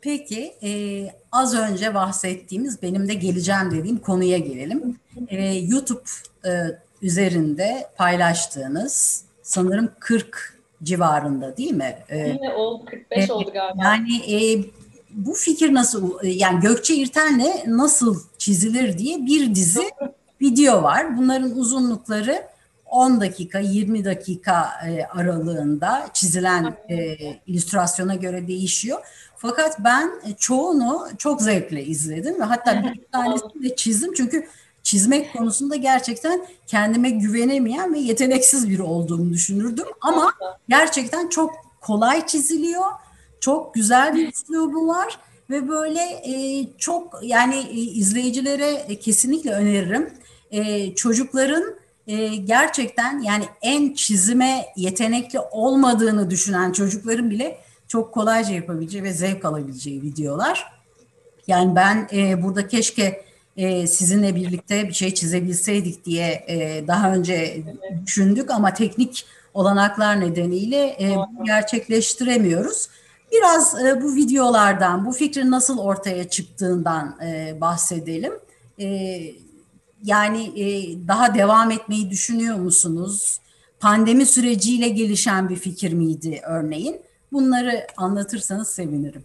Peki 0.02 0.54
e, 0.62 0.70
az 1.32 1.54
önce 1.54 1.94
bahsettiğimiz 1.94 2.82
benim 2.82 3.08
de 3.08 3.14
geleceğim 3.14 3.70
dediğim 3.70 3.98
konuya 3.98 4.38
gelelim. 4.38 4.96
E, 5.28 5.54
YouTube 5.54 6.02
e, 6.44 6.50
üzerinde 7.02 7.86
paylaştığınız 7.96 9.24
sanırım 9.42 9.90
40 10.00 10.58
civarında 10.82 11.56
değil 11.56 11.72
mi? 11.72 11.96
E, 12.08 12.18
Yine 12.18 12.54
oldu 12.54 12.84
45 12.84 13.28
e, 13.28 13.32
oldu 13.32 13.50
galiba. 13.52 13.84
Yani 13.84 14.16
e, 14.34 14.64
bu 15.10 15.34
fikir 15.34 15.74
nasıl 15.74 16.18
yani 16.22 16.60
Gökçe 16.60 16.94
İrten'le 16.94 17.52
nasıl 17.66 18.20
çizilir 18.38 18.98
diye 18.98 19.26
bir 19.26 19.54
dizi 19.54 19.90
video 20.40 20.82
var. 20.82 21.16
Bunların 21.18 21.58
uzunlukları 21.58 22.42
10 22.86 23.20
dakika 23.20 23.58
20 23.58 24.04
dakika 24.04 24.70
e, 24.88 25.04
aralığında 25.04 26.08
çizilen 26.12 26.76
e, 26.88 27.16
illüstrasyona 27.46 28.14
göre 28.14 28.46
değişiyor. 28.48 28.98
Fakat 29.42 29.84
ben 29.84 30.10
çoğunu 30.38 31.08
çok 31.18 31.42
zevkle 31.42 31.84
izledim 31.84 32.40
ve 32.40 32.44
hatta 32.44 32.82
bir 32.82 33.00
tanesini 33.12 33.62
de 33.62 33.76
çizdim 33.76 34.14
çünkü 34.14 34.46
çizmek 34.82 35.32
konusunda 35.32 35.76
gerçekten 35.76 36.46
kendime 36.66 37.10
güvenemeyen 37.10 37.94
ve 37.94 37.98
yeteneksiz 37.98 38.68
biri 38.68 38.82
olduğumu 38.82 39.32
düşünürdüm 39.32 39.86
ama 40.00 40.32
gerçekten 40.68 41.28
çok 41.28 41.54
kolay 41.80 42.26
çiziliyor. 42.26 42.84
Çok 43.40 43.74
güzel 43.74 44.14
bir 44.14 44.28
üslubu 44.28 44.88
var 44.88 45.18
ve 45.50 45.68
böyle 45.68 46.00
e, 46.00 46.66
çok 46.78 47.20
yani 47.22 47.56
e, 47.56 47.80
izleyicilere 47.80 48.98
kesinlikle 49.00 49.52
öneririm. 49.52 50.12
E, 50.50 50.94
çocukların 50.94 51.64
e, 52.06 52.36
gerçekten 52.36 53.18
yani 53.18 53.44
en 53.62 53.94
çizime 53.94 54.66
yetenekli 54.76 55.38
olmadığını 55.38 56.30
düşünen 56.30 56.72
çocukların 56.72 57.30
bile 57.30 57.58
çok 57.92 58.14
kolayca 58.14 58.54
yapabileceği 58.54 59.04
ve 59.04 59.12
zevk 59.12 59.44
alabileceği 59.44 60.02
videolar. 60.02 60.72
Yani 61.46 61.76
ben 61.76 62.08
e, 62.12 62.42
burada 62.42 62.68
keşke 62.68 63.24
e, 63.56 63.86
sizinle 63.86 64.34
birlikte 64.34 64.88
bir 64.88 64.92
şey 64.92 65.14
çizebilseydik 65.14 66.04
diye 66.04 66.44
e, 66.48 66.86
daha 66.86 67.14
önce 67.14 67.62
düşündük 68.06 68.50
ama 68.50 68.74
teknik 68.74 69.26
olanaklar 69.54 70.20
nedeniyle 70.20 70.76
e, 70.86 71.16
gerçekleştiremiyoruz. 71.44 72.88
Biraz 73.32 73.84
e, 73.84 74.02
bu 74.02 74.14
videolardan, 74.14 75.06
bu 75.06 75.12
fikrin 75.12 75.50
nasıl 75.50 75.78
ortaya 75.78 76.28
çıktığından 76.28 77.16
e, 77.24 77.60
bahsedelim. 77.60 78.32
E, 78.80 78.86
yani 80.04 80.60
e, 80.60 80.66
daha 81.08 81.34
devam 81.34 81.70
etmeyi 81.70 82.10
düşünüyor 82.10 82.56
musunuz? 82.56 83.40
Pandemi 83.80 84.26
süreciyle 84.26 84.88
gelişen 84.88 85.48
bir 85.48 85.56
fikir 85.56 85.92
miydi 85.92 86.40
örneğin? 86.44 87.11
Bunları 87.32 87.86
anlatırsanız 87.96 88.68
sevinirim. 88.68 89.24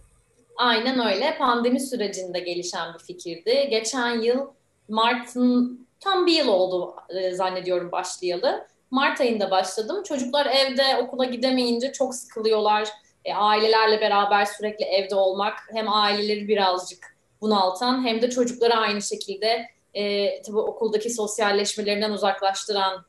Aynen 0.56 1.06
öyle. 1.14 1.38
Pandemi 1.38 1.80
sürecinde 1.80 2.40
gelişen 2.40 2.94
bir 2.94 2.98
fikirdi. 2.98 3.68
Geçen 3.70 4.20
yıl 4.20 4.46
Mart'ın 4.88 5.86
tam 6.00 6.26
bir 6.26 6.32
yıl 6.32 6.48
oldu 6.48 6.94
e, 7.08 7.34
zannediyorum 7.34 7.92
başlayalı. 7.92 8.66
Mart 8.90 9.20
ayında 9.20 9.50
başladım. 9.50 10.02
Çocuklar 10.02 10.46
evde 10.46 10.82
okula 11.02 11.24
gidemeyince 11.24 11.92
çok 11.92 12.14
sıkılıyorlar. 12.14 12.88
E, 13.24 13.34
ailelerle 13.34 14.00
beraber 14.00 14.44
sürekli 14.44 14.84
evde 14.84 15.14
olmak 15.14 15.54
hem 15.72 15.92
aileleri 15.92 16.48
birazcık 16.48 17.16
bunaltan 17.40 18.06
hem 18.06 18.22
de 18.22 18.30
çocukları 18.30 18.74
aynı 18.74 19.02
şekilde 19.02 19.66
e, 19.94 20.42
tabii 20.42 20.58
okuldaki 20.58 21.10
sosyalleşmelerinden 21.10 22.10
uzaklaştıran 22.10 23.04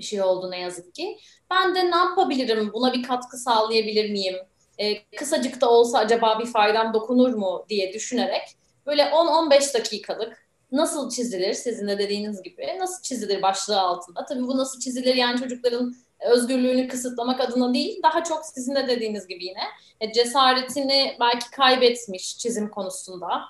bir 0.00 0.04
şey 0.04 0.22
oldu 0.22 0.50
ne 0.50 0.58
yazık 0.58 0.94
ki. 0.94 1.18
Ben 1.50 1.74
de 1.74 1.90
ne 1.90 1.96
yapabilirim, 1.96 2.70
buna 2.72 2.92
bir 2.92 3.02
katkı 3.02 3.36
sağlayabilir 3.36 4.10
miyim, 4.10 4.36
e, 4.78 5.06
kısacık 5.16 5.60
da 5.60 5.70
olsa 5.70 5.98
acaba 5.98 6.38
bir 6.38 6.46
faydam 6.46 6.94
dokunur 6.94 7.34
mu 7.34 7.66
diye 7.68 7.92
düşünerek 7.92 8.42
böyle 8.86 9.02
10-15 9.02 9.74
dakikalık 9.74 10.50
nasıl 10.72 11.10
çizilir 11.10 11.52
sizin 11.52 11.88
de 11.88 11.98
dediğiniz 11.98 12.42
gibi 12.42 12.76
nasıl 12.78 13.02
çizilir 13.02 13.42
başlığı 13.42 13.80
altında. 13.80 14.24
Tabii 14.24 14.42
bu 14.42 14.56
nasıl 14.58 14.80
çizilir 14.80 15.14
yani 15.14 15.40
çocukların 15.40 15.94
özgürlüğünü 16.20 16.88
kısıtlamak 16.88 17.40
adına 17.40 17.74
değil 17.74 18.00
daha 18.02 18.24
çok 18.24 18.46
sizin 18.46 18.74
de 18.74 18.88
dediğiniz 18.88 19.26
gibi 19.26 19.44
yine 19.44 19.62
e, 20.00 20.12
cesaretini 20.12 21.16
belki 21.20 21.50
kaybetmiş 21.50 22.38
çizim 22.38 22.70
konusunda 22.70 23.42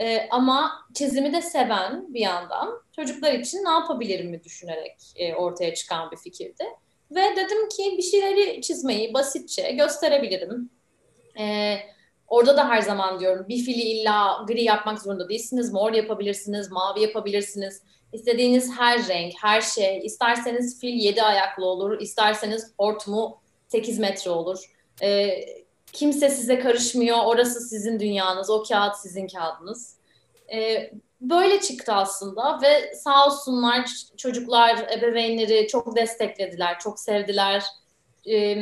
e, 0.00 0.28
ama 0.30 0.72
çizimi 0.94 1.32
de 1.32 1.42
seven 1.42 2.14
bir 2.14 2.20
yandan 2.20 2.82
çocuklar 2.96 3.32
için 3.32 3.64
ne 3.64 3.70
yapabilirim 3.70 4.44
düşünerek 4.44 4.96
e, 5.16 5.34
ortaya 5.34 5.74
çıkan 5.74 6.10
bir 6.10 6.16
fikirdi. 6.16 6.64
Ve 7.10 7.36
dedim 7.36 7.68
ki 7.68 7.94
bir 7.98 8.02
şeyleri 8.02 8.62
çizmeyi 8.62 9.14
basitçe 9.14 9.70
gösterebilirim. 9.72 10.70
E, 11.38 11.76
orada 12.28 12.56
da 12.56 12.68
her 12.68 12.82
zaman 12.82 13.20
diyorum 13.20 13.46
bir 13.48 13.58
fili 13.58 13.82
illa 13.82 14.44
gri 14.48 14.64
yapmak 14.64 15.02
zorunda 15.02 15.28
değilsiniz. 15.28 15.72
Mor 15.72 15.92
yapabilirsiniz, 15.92 16.70
mavi 16.70 17.02
yapabilirsiniz. 17.02 17.82
İstediğiniz 18.12 18.78
her 18.78 19.08
renk, 19.08 19.32
her 19.42 19.60
şey. 19.60 20.00
İsterseniz 20.04 20.80
fil 20.80 20.94
yedi 20.94 21.22
ayaklı 21.22 21.66
olur, 21.66 22.00
isterseniz 22.00 22.74
hortumu 22.78 23.40
8 23.68 23.98
metre 23.98 24.30
olur. 24.30 24.58
E, 25.02 25.30
kimse 25.92 26.28
size 26.30 26.58
karışmıyor. 26.58 27.18
Orası 27.24 27.60
sizin 27.60 28.00
dünyanız, 28.00 28.50
o 28.50 28.62
kağıt 28.62 28.96
sizin 28.96 29.28
kağıdınız. 29.28 29.96
E, 30.54 30.90
böyle 31.20 31.60
çıktı 31.60 31.92
aslında 31.92 32.58
ve 32.62 32.94
sağ 32.94 33.26
olsunlar 33.26 33.90
çocuklar, 34.16 34.78
ebeveynleri 34.98 35.68
çok 35.68 35.96
desteklediler, 35.96 36.78
çok 36.78 37.00
sevdiler. 37.00 37.64
E, 38.30 38.56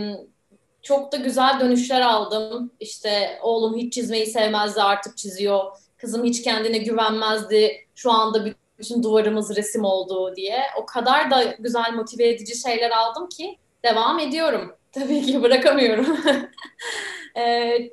çok 0.82 1.12
da 1.12 1.16
güzel 1.16 1.60
dönüşler 1.60 2.00
aldım. 2.00 2.72
İşte 2.80 3.38
oğlum 3.42 3.76
hiç 3.76 3.94
çizmeyi 3.94 4.26
sevmezdi 4.26 4.82
artık 4.82 5.16
çiziyor. 5.16 5.64
Kızım 5.96 6.24
hiç 6.24 6.42
kendine 6.42 6.78
güvenmezdi. 6.78 7.86
Şu 7.94 8.12
anda 8.12 8.54
bütün 8.78 9.02
duvarımız 9.02 9.56
resim 9.56 9.84
oldu 9.84 10.36
diye. 10.36 10.60
O 10.82 10.86
kadar 10.86 11.30
da 11.30 11.44
güzel 11.58 11.92
motive 11.94 12.28
edici 12.28 12.60
şeyler 12.60 12.90
aldım 12.90 13.28
ki 13.28 13.58
devam 13.84 14.18
ediyorum. 14.18 14.76
Tabii 14.94 15.22
ki 15.22 15.42
bırakamıyorum. 15.42 16.06
ee, 17.36 17.90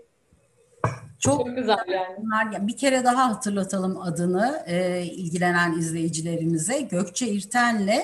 çok, 1.19 1.45
çok 1.45 1.55
güzel 1.55 1.85
yani. 1.87 2.15
Bunlar, 2.17 2.67
bir 2.67 2.77
kere 2.77 3.03
daha 3.03 3.29
hatırlatalım 3.29 4.01
adını 4.01 4.63
e, 4.67 5.03
ilgilenen 5.05 5.77
izleyicilerimize. 5.77 6.81
Gökçe 6.81 7.27
İrten'le 7.27 8.01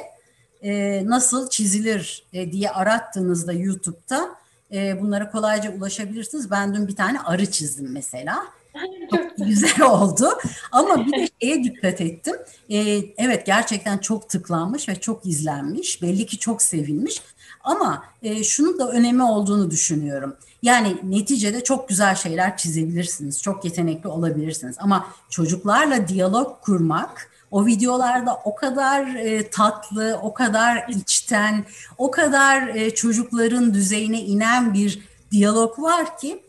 e, 0.64 1.02
nasıl 1.06 1.50
çizilir 1.50 2.24
e, 2.34 2.52
diye 2.52 2.70
arattığınızda 2.70 3.54
YouTube'da 3.54 4.30
e, 4.72 5.02
bunlara 5.02 5.32
kolayca 5.32 5.72
ulaşabilirsiniz. 5.78 6.52
Ben 6.52 6.76
dün 6.76 6.88
bir 6.88 6.96
tane 6.96 7.20
arı 7.20 7.52
çizdim 7.52 7.92
mesela. 7.92 8.44
Çok 9.12 9.38
güzel 9.38 9.82
oldu. 9.82 10.30
Ama 10.72 11.06
bir 11.06 11.12
de 11.12 11.30
şeye 11.42 11.64
dikkat 11.64 12.02
ettim. 12.02 12.36
Ee, 12.70 13.02
evet 13.18 13.46
gerçekten 13.46 13.98
çok 13.98 14.30
tıklanmış 14.30 14.90
ve 14.90 14.96
çok 14.96 15.26
izlenmiş. 15.26 16.02
Belli 16.02 16.26
ki 16.26 16.38
çok 16.38 16.62
sevilmiş. 16.62 17.22
Ama 17.68 18.04
e, 18.24 18.44
şunun 18.44 18.80
da 18.80 18.90
önemi 18.90 19.24
olduğunu 19.24 19.72
düşünüyorum. 19.72 20.36
Yani 20.62 20.98
neticede 21.04 21.64
çok 21.64 21.90
güzel 21.90 22.16
şeyler 22.16 22.58
çizebilirsiniz. 22.58 23.42
Çok 23.42 23.66
yetenekli 23.66 24.10
olabilirsiniz. 24.10 24.76
Ama 24.80 25.08
çocuklarla 25.30 26.08
diyalog 26.08 26.62
kurmak 26.62 27.32
o 27.52 27.66
videolarda 27.66 28.36
o 28.46 28.56
kadar 28.56 29.16
e, 29.16 29.50
tatlı, 29.50 30.20
o 30.24 30.34
kadar 30.34 30.86
içten 30.90 31.66
o 31.98 32.12
kadar 32.12 32.68
e, 32.68 32.96
çocukların 32.96 33.74
düzeyine 33.74 34.22
inen 34.22 34.74
bir 34.74 35.00
diyalog 35.32 35.80
var 35.80 36.18
ki 36.18 36.44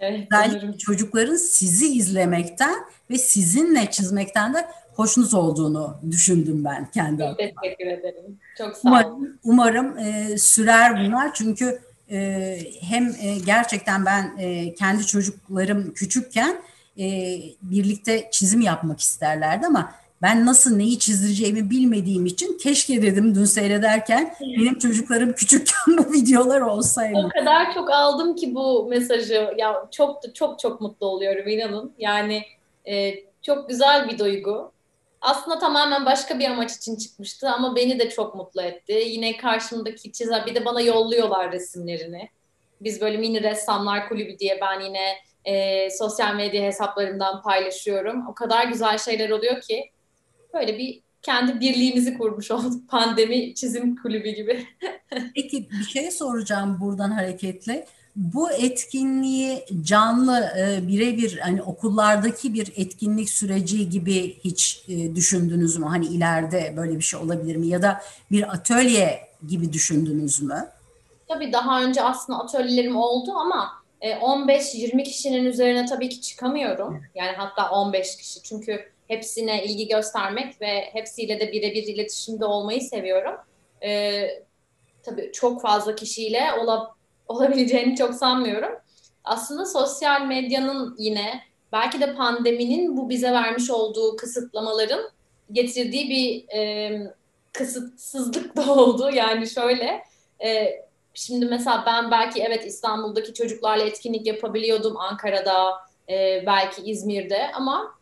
Evet, 0.00 0.28
özellikle 0.32 0.78
çocukların 0.78 1.36
sizi 1.36 1.86
izlemekten 1.86 2.74
ve 3.10 3.18
sizinle 3.18 3.90
çizmekten 3.90 4.54
de 4.54 4.66
hoşnut 5.00 5.34
olduğunu 5.34 5.96
düşündüm 6.10 6.64
ben 6.64 6.90
kendi 6.90 7.24
adıma. 7.24 7.36
Teşekkür 7.36 7.86
ederim. 7.86 8.38
Çok 8.58 8.76
sağ 8.76 8.88
olun. 8.88 8.98
Umarım, 9.04 9.38
umarım 9.44 9.98
e, 9.98 10.38
sürer 10.38 11.04
bunlar 11.04 11.34
çünkü 11.34 11.80
e, 12.10 12.58
hem 12.80 13.06
e, 13.06 13.38
gerçekten 13.46 14.06
ben 14.06 14.36
e, 14.38 14.74
kendi 14.74 15.06
çocuklarım 15.06 15.92
küçükken 15.94 16.56
e, 16.98 17.36
birlikte 17.62 18.28
çizim 18.32 18.60
yapmak 18.60 19.00
isterlerdi 19.00 19.66
ama 19.66 19.92
ben 20.22 20.46
nasıl 20.46 20.76
neyi 20.76 20.98
çizdireceğimi 20.98 21.70
bilmediğim 21.70 22.26
için 22.26 22.58
keşke 22.58 23.02
dedim 23.02 23.34
dün 23.34 23.44
seyrederken 23.44 24.34
benim 24.40 24.78
çocuklarım 24.78 25.32
küçükken 25.32 25.76
bu 25.98 26.12
videolar 26.12 26.60
O 26.60 26.70
olsaydı. 26.70 27.28
kadar 27.38 27.74
çok 27.74 27.90
aldım 27.90 28.36
ki 28.36 28.54
bu 28.54 28.86
mesajı. 28.88 29.50
Ya 29.58 29.86
çok 29.90 30.34
çok 30.34 30.58
çok 30.58 30.80
mutlu 30.80 31.06
oluyorum 31.06 31.48
inanın. 31.48 31.92
Yani 31.98 32.42
e, 32.88 33.14
çok 33.42 33.68
güzel 33.68 34.08
bir 34.08 34.18
duygu. 34.18 34.72
Aslında 35.20 35.58
tamamen 35.58 36.06
başka 36.06 36.38
bir 36.38 36.50
amaç 36.50 36.76
için 36.76 36.96
çıkmıştı 36.96 37.50
ama 37.50 37.76
beni 37.76 37.98
de 37.98 38.10
çok 38.10 38.34
mutlu 38.34 38.62
etti. 38.62 38.92
Yine 38.92 39.36
karşımdaki 39.36 40.12
çizer 40.12 40.46
bir 40.46 40.54
de 40.54 40.64
bana 40.64 40.80
yolluyorlar 40.80 41.52
resimlerini. 41.52 42.28
Biz 42.80 43.00
böyle 43.00 43.16
mini 43.16 43.42
ressamlar 43.42 44.08
kulübü 44.08 44.38
diye 44.38 44.58
ben 44.60 44.80
yine 44.80 45.14
e, 45.44 45.90
sosyal 45.90 46.34
medya 46.34 46.62
hesaplarımdan 46.62 47.42
paylaşıyorum. 47.42 48.28
O 48.28 48.34
kadar 48.34 48.66
güzel 48.66 48.98
şeyler 48.98 49.30
oluyor 49.30 49.60
ki 49.60 49.90
böyle 50.54 50.78
bir 50.78 51.02
kendi 51.22 51.60
birliğimizi 51.60 52.18
kurmuş 52.18 52.50
olduk. 52.50 52.88
Pandemi 52.88 53.54
çizim 53.54 53.96
kulübü 53.96 54.30
gibi. 54.30 54.66
Peki 55.34 55.68
bir 55.70 55.84
şey 55.84 56.10
soracağım 56.10 56.78
buradan 56.80 57.10
hareketle. 57.10 57.86
Bu 58.16 58.50
etkinliği 58.50 59.64
canlı 59.82 60.52
e, 60.58 60.88
birebir 60.88 61.38
hani 61.38 61.62
okullardaki 61.62 62.54
bir 62.54 62.72
etkinlik 62.76 63.30
süreci 63.30 63.90
gibi 63.90 64.38
hiç 64.44 64.84
e, 64.88 65.14
düşündünüz 65.14 65.78
mü? 65.78 65.86
Hani 65.86 66.06
ileride 66.06 66.74
böyle 66.76 66.96
bir 66.96 67.02
şey 67.02 67.20
olabilir 67.20 67.56
mi? 67.56 67.66
Ya 67.66 67.82
da 67.82 68.02
bir 68.30 68.52
atölye 68.52 69.20
gibi 69.48 69.72
düşündünüz 69.72 70.42
mü? 70.42 70.68
Tabii 71.28 71.52
daha 71.52 71.82
önce 71.82 72.02
aslında 72.02 72.38
atölyelerim 72.38 72.96
oldu 72.96 73.32
ama 73.32 73.70
e, 74.00 74.12
15-20 74.12 75.02
kişinin 75.02 75.44
üzerine 75.44 75.86
tabii 75.86 76.08
ki 76.08 76.20
çıkamıyorum. 76.20 77.02
Yani 77.14 77.32
hatta 77.36 77.70
15 77.70 78.16
kişi. 78.16 78.42
Çünkü 78.42 78.80
hepsine 79.08 79.64
ilgi 79.64 79.88
göstermek 79.88 80.60
ve 80.60 80.80
hepsiyle 80.92 81.40
de 81.40 81.52
birebir 81.52 81.82
iletişimde 81.82 82.44
olmayı 82.44 82.80
seviyorum. 82.80 83.34
E, 83.82 84.22
tabii 85.02 85.30
çok 85.32 85.62
fazla 85.62 85.94
kişiyle 85.94 86.40
ola, 86.62 86.94
olabileceğini 87.30 87.96
çok 87.96 88.14
sanmıyorum. 88.14 88.72
Aslında 89.24 89.66
sosyal 89.66 90.26
medyanın 90.26 90.94
yine 90.98 91.40
belki 91.72 92.00
de 92.00 92.14
pandeminin 92.14 92.96
bu 92.96 93.08
bize 93.08 93.32
vermiş 93.32 93.70
olduğu 93.70 94.16
kısıtlamaların 94.16 95.10
getirdiği 95.52 96.10
bir 96.10 96.56
e, 96.58 97.14
kısıtsızlık 97.52 98.56
da 98.56 98.74
oldu. 98.74 99.10
Yani 99.10 99.50
şöyle 99.50 100.04
e, 100.44 100.80
Şimdi 101.14 101.46
mesela 101.46 101.84
ben 101.86 102.10
belki 102.10 102.42
evet 102.42 102.66
İstanbul'daki 102.66 103.34
çocuklarla 103.34 103.84
etkinlik 103.84 104.26
yapabiliyordum 104.26 104.96
Ankara'da, 104.96 105.72
e, 106.08 106.42
belki 106.46 106.82
İzmir'de 106.82 107.52
ama 107.54 107.94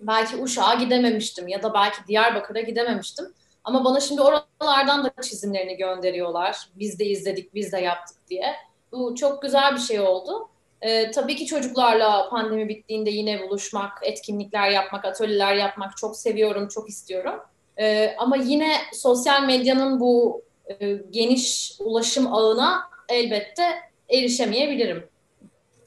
belki 0.00 0.36
Uşak'a 0.36 0.74
gidememiştim 0.74 1.48
ya 1.48 1.62
da 1.62 1.74
belki 1.74 1.96
Diyarbakır'a 2.08 2.60
gidememiştim. 2.60 3.26
Ama 3.64 3.84
bana 3.84 4.00
şimdi 4.00 4.20
oralardan 4.20 5.04
da 5.04 5.12
çizimlerini 5.22 5.76
gönderiyorlar. 5.76 6.68
Biz 6.74 6.98
de 6.98 7.04
izledik, 7.04 7.54
biz 7.54 7.72
de 7.72 7.78
yaptık 7.78 8.16
diye. 8.30 8.54
Bu 8.92 9.14
çok 9.14 9.42
güzel 9.42 9.74
bir 9.74 9.80
şey 9.80 10.00
oldu. 10.00 10.48
E, 10.82 11.10
tabii 11.10 11.36
ki 11.36 11.46
çocuklarla 11.46 12.28
pandemi 12.30 12.68
bittiğinde 12.68 13.10
yine 13.10 13.42
buluşmak, 13.42 13.98
etkinlikler 14.02 14.70
yapmak, 14.70 15.04
atölyeler 15.04 15.54
yapmak 15.54 15.96
çok 15.96 16.16
seviyorum, 16.16 16.68
çok 16.68 16.88
istiyorum. 16.88 17.40
E, 17.76 18.14
ama 18.18 18.36
yine 18.36 18.76
sosyal 18.92 19.42
medyanın 19.42 20.00
bu 20.00 20.42
e, 20.68 20.92
geniş 21.10 21.72
ulaşım 21.78 22.34
ağına 22.34 22.80
elbette 23.08 23.62
erişemeyebilirim. 24.10 25.08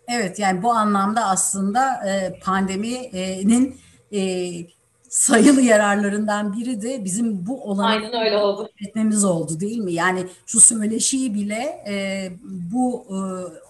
Evet 0.08 0.40
yani 0.40 0.64
bu 0.64 0.72
anlamda 0.72 1.26
aslında 1.26 2.10
e, 2.10 2.40
pandeminin 2.40 3.78
e, 4.12 4.20
sayılı 5.12 5.62
yararlarından 5.62 6.54
biri 6.54 6.82
de 6.82 7.06
bizim 7.06 7.48
bu 7.48 7.78
öyle 8.26 8.38
oldu. 8.38 8.70
etmemiz 8.88 9.24
oldu 9.24 9.60
değil 9.60 9.78
mi? 9.78 9.94
Yani 9.94 10.26
şu 10.46 10.62
söyleşiyi 10.62 11.34
bile 11.34 11.84
e, 11.88 12.28
bu 12.44 13.06
e, 13.10 13.18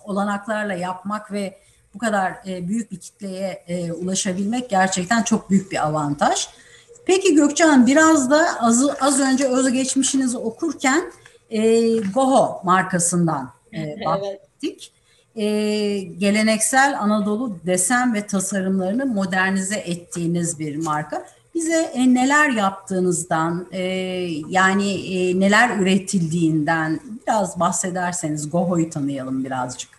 olanaklarla 0.10 0.73
yapmak 0.73 1.32
ve 1.32 1.58
bu 1.93 1.99
kadar 1.99 2.34
e, 2.47 2.67
büyük 2.67 2.91
bir 2.91 2.99
kitleye 2.99 3.63
e, 3.67 3.91
ulaşabilmek 3.91 4.69
gerçekten 4.69 5.23
çok 5.23 5.49
büyük 5.49 5.71
bir 5.71 5.86
avantaj. 5.86 6.47
Peki 7.06 7.36
Gökçen 7.36 7.88
biraz 7.88 8.32
da 8.32 8.45
az, 8.60 8.89
az 9.01 9.19
önce 9.19 9.47
özgeçmişinizi 9.47 10.38
okurken 10.38 11.12
e, 11.49 11.91
Goho 11.97 12.62
markasından 12.63 13.51
e, 13.73 13.95
bahsettik. 14.06 14.91
E, 15.36 15.46
geleneksel 16.17 17.00
Anadolu 17.00 17.58
desen 17.65 18.13
ve 18.13 18.28
tasarımlarını 18.28 19.06
modernize 19.06 19.76
ettiğiniz 19.76 20.60
bir 20.60 20.76
marka. 20.76 21.26
Bize 21.56 21.91
e, 21.94 22.13
neler 22.13 22.50
yaptığınızdan, 22.50 23.67
e, 23.72 23.82
yani 24.50 24.94
e, 24.94 25.39
neler 25.39 25.78
üretildiğinden 25.78 27.00
biraz 27.28 27.60
bahsederseniz 27.60 28.50
Goho'yu 28.50 28.89
tanıyalım 28.89 29.46
birazcık. 29.46 29.89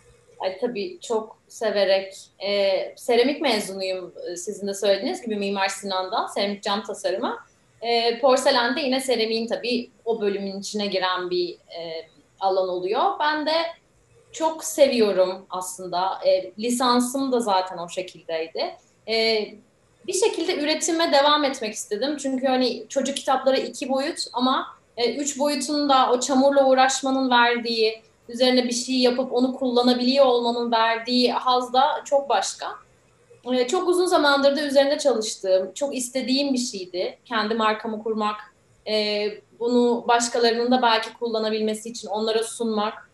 Ay, 0.41 0.59
tabii 0.61 0.99
çok 1.01 1.37
severek, 1.49 2.15
e, 2.39 2.71
seramik 2.97 3.41
mezunuyum 3.41 4.15
sizin 4.37 4.67
de 4.67 4.75
söylediğiniz 4.75 5.23
gibi 5.23 5.37
Mimar 5.37 5.69
Sinan'dan, 5.69 6.27
seramik 6.27 6.63
cam 6.63 6.83
tasarımı. 6.83 7.39
E, 7.83 8.21
porselende 8.21 8.81
yine 8.81 9.01
seramiğin 9.01 9.47
tabii 9.47 9.91
o 10.05 10.21
bölümün 10.21 10.61
içine 10.61 10.87
giren 10.87 11.31
bir 11.31 11.51
e, 11.51 12.09
alan 12.41 12.69
oluyor. 12.69 13.03
Ben 13.21 13.47
de 13.47 13.53
çok 14.33 14.65
seviyorum 14.65 15.47
aslında. 15.51 16.19
E, 16.27 16.53
lisansım 16.59 17.33
da 17.33 17.41
zaten 17.41 17.79
o 17.79 17.89
şekildeydi. 17.89 18.77
E, 19.09 19.47
bir 20.07 20.13
şekilde 20.13 20.57
üretime 20.57 21.13
devam 21.13 21.45
etmek 21.45 21.75
istedim. 21.75 22.17
Çünkü 22.17 22.47
hani 22.47 22.89
çocuk 22.89 23.17
kitapları 23.17 23.57
iki 23.57 23.89
boyut 23.89 24.19
ama 24.33 24.67
e, 24.97 25.15
üç 25.15 25.39
boyutunda 25.39 26.11
o 26.11 26.21
çamurla 26.21 26.69
uğraşmanın 26.69 27.31
verdiği, 27.31 28.03
üzerine 28.29 28.65
bir 28.65 28.73
şey 28.73 28.95
yapıp 28.95 29.33
onu 29.33 29.55
kullanabiliyor 29.55 30.27
olmanın 30.27 30.73
verdiği 30.73 31.33
haz 31.33 31.73
da 31.73 32.03
çok 32.05 32.29
başka. 32.29 32.67
E, 33.53 33.67
çok 33.67 33.89
uzun 33.89 34.07
zamandır 34.07 34.57
da 34.57 34.63
üzerinde 34.67 34.99
çalıştığım, 34.99 35.73
çok 35.75 35.97
istediğim 35.97 36.55
bir 36.55 36.59
şeydi. 36.59 37.19
Kendi 37.25 37.55
markamı 37.55 38.03
kurmak, 38.03 38.37
e, 38.89 39.27
bunu 39.59 40.05
başkalarının 40.09 40.71
da 40.71 40.83
belki 40.83 41.15
kullanabilmesi 41.15 41.89
için 41.89 42.09
onlara 42.09 42.43
sunmak 42.43 43.12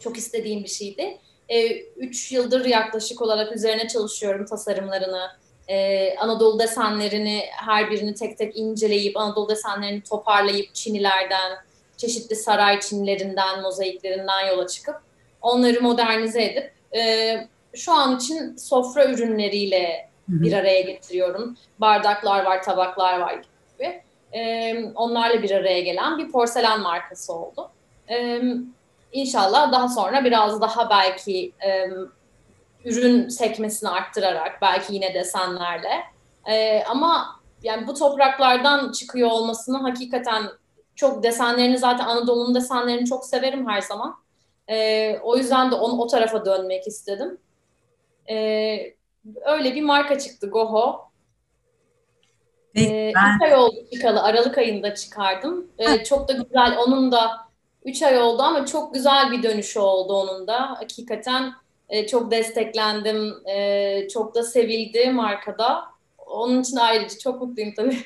çok 0.00 0.16
istediğim 0.16 0.64
bir 0.64 0.68
şeydi. 0.68 1.18
E, 1.48 1.76
üç 1.78 2.32
yıldır 2.32 2.64
yaklaşık 2.64 3.22
olarak 3.22 3.56
üzerine 3.56 3.88
çalışıyorum 3.88 4.46
tasarımlarını. 4.46 5.30
Ee, 5.68 6.16
Anadolu 6.18 6.58
desenlerini 6.58 7.44
her 7.52 7.90
birini 7.90 8.14
tek 8.14 8.38
tek 8.38 8.56
inceleyip 8.56 9.16
Anadolu 9.16 9.48
desenlerini 9.48 10.02
toparlayıp 10.02 10.74
çinilerden, 10.74 11.52
çeşitli 11.96 12.36
saray 12.36 12.80
çinilerinden, 12.80 13.62
mozaiklerinden 13.62 14.46
yola 14.46 14.66
çıkıp 14.66 14.96
onları 15.42 15.80
modernize 15.80 16.44
edip 16.44 16.72
e, 16.96 17.34
şu 17.74 17.92
an 17.92 18.16
için 18.16 18.56
sofra 18.56 19.04
ürünleriyle 19.04 20.08
bir 20.28 20.52
araya 20.52 20.80
getiriyorum. 20.80 21.56
Bardaklar 21.78 22.44
var, 22.44 22.62
tabaklar 22.62 23.20
var 23.20 23.42
gibi. 23.74 24.02
E, 24.32 24.74
onlarla 24.94 25.42
bir 25.42 25.50
araya 25.50 25.80
gelen 25.80 26.18
bir 26.18 26.30
porselen 26.30 26.80
markası 26.80 27.32
oldu. 27.32 27.70
E, 28.10 28.42
İnşallah 29.12 29.72
daha 29.72 29.88
sonra 29.88 30.24
biraz 30.24 30.60
daha 30.60 30.90
belki 30.90 31.52
e, 31.66 31.90
ürün 32.84 33.28
sekmesini 33.28 33.90
arttırarak 33.90 34.58
belki 34.62 34.94
yine 34.94 35.14
desenlerle 35.14 36.04
e, 36.46 36.84
ama 36.84 37.40
yani 37.62 37.86
bu 37.86 37.94
topraklardan 37.94 38.92
çıkıyor 38.92 39.30
olmasını 39.30 39.78
hakikaten 39.78 40.42
çok 40.94 41.22
desenlerini 41.22 41.78
zaten 41.78 42.04
Anadolu'nun 42.04 42.54
desenlerini 42.54 43.06
çok 43.06 43.26
severim 43.26 43.68
her 43.68 43.80
zaman. 43.80 44.16
E, 44.68 45.18
o 45.18 45.36
yüzden 45.36 45.70
de 45.70 45.74
onu 45.74 46.02
o 46.02 46.06
tarafa 46.06 46.44
dönmek 46.44 46.86
istedim. 46.86 47.38
E, 48.30 48.36
öyle 49.44 49.74
bir 49.74 49.82
marka 49.82 50.18
çıktı 50.18 50.50
Goho. 50.50 51.10
E, 52.76 53.12
ben... 53.14 53.36
Üç 53.36 53.42
ay 53.42 53.54
oldu 53.54 53.76
çıkalı. 53.92 54.22
Aralık 54.22 54.58
ayında 54.58 54.94
çıkardım. 54.94 55.66
E, 55.78 56.04
çok 56.04 56.28
da 56.28 56.32
güzel. 56.32 56.78
Onun 56.78 57.12
da 57.12 57.49
üç 57.84 58.02
ay 58.02 58.18
oldu 58.18 58.42
ama 58.42 58.66
çok 58.66 58.94
güzel 58.94 59.30
bir 59.30 59.42
dönüşü 59.42 59.78
oldu 59.78 60.12
onun 60.12 60.46
da. 60.46 60.70
Hakikaten 60.70 61.52
e, 61.88 62.06
çok 62.06 62.30
desteklendim, 62.30 63.48
e, 63.48 64.08
çok 64.08 64.34
da 64.34 64.42
sevildi 64.42 65.10
markada. 65.10 65.84
Onun 66.18 66.62
için 66.62 66.76
ayrıca 66.76 67.18
çok 67.18 67.40
mutluyum 67.40 67.74
tabii. 67.76 68.04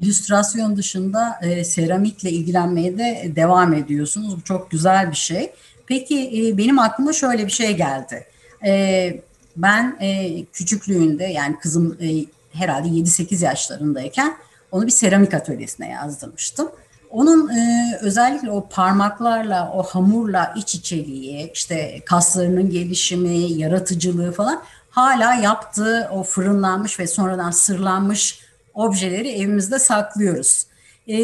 illüstrasyon 0.00 0.76
dışında 0.76 1.38
e, 1.42 1.64
seramikle 1.64 2.30
ilgilenmeye 2.30 2.98
de 2.98 3.32
devam 3.36 3.74
ediyorsunuz. 3.74 4.36
Bu 4.36 4.44
çok 4.44 4.70
güzel 4.70 5.10
bir 5.10 5.16
şey. 5.16 5.52
Peki 5.86 6.48
e, 6.48 6.58
benim 6.58 6.78
aklıma 6.78 7.12
şöyle 7.12 7.46
bir 7.46 7.52
şey 7.52 7.76
geldi. 7.76 8.26
E, 8.66 9.20
ben 9.56 9.96
e, 10.00 10.44
küçüklüğünde 10.44 11.24
yani 11.24 11.58
kızım 11.58 11.98
e, 12.00 12.24
herhalde 12.52 12.88
7-8 12.88 13.44
yaşlarındayken 13.44 14.36
onu 14.72 14.86
bir 14.86 14.90
seramik 14.90 15.34
atölyesine 15.34 15.90
yazdırmıştım. 15.90 16.68
Onun 17.14 17.48
e, 17.48 17.98
özellikle 18.00 18.50
o 18.50 18.68
parmaklarla, 18.68 19.72
o 19.74 19.82
hamurla 19.82 20.54
iç 20.56 20.74
içeliği, 20.74 21.50
işte 21.54 22.00
kaslarının 22.06 22.70
gelişimi, 22.70 23.52
yaratıcılığı 23.52 24.32
falan 24.32 24.62
hala 24.90 25.34
yaptığı 25.34 26.08
o 26.12 26.22
fırınlanmış 26.22 27.00
ve 27.00 27.06
sonradan 27.06 27.50
sırlanmış 27.50 28.40
objeleri 28.74 29.28
evimizde 29.28 29.78
saklıyoruz. 29.78 30.66
E, 31.08 31.16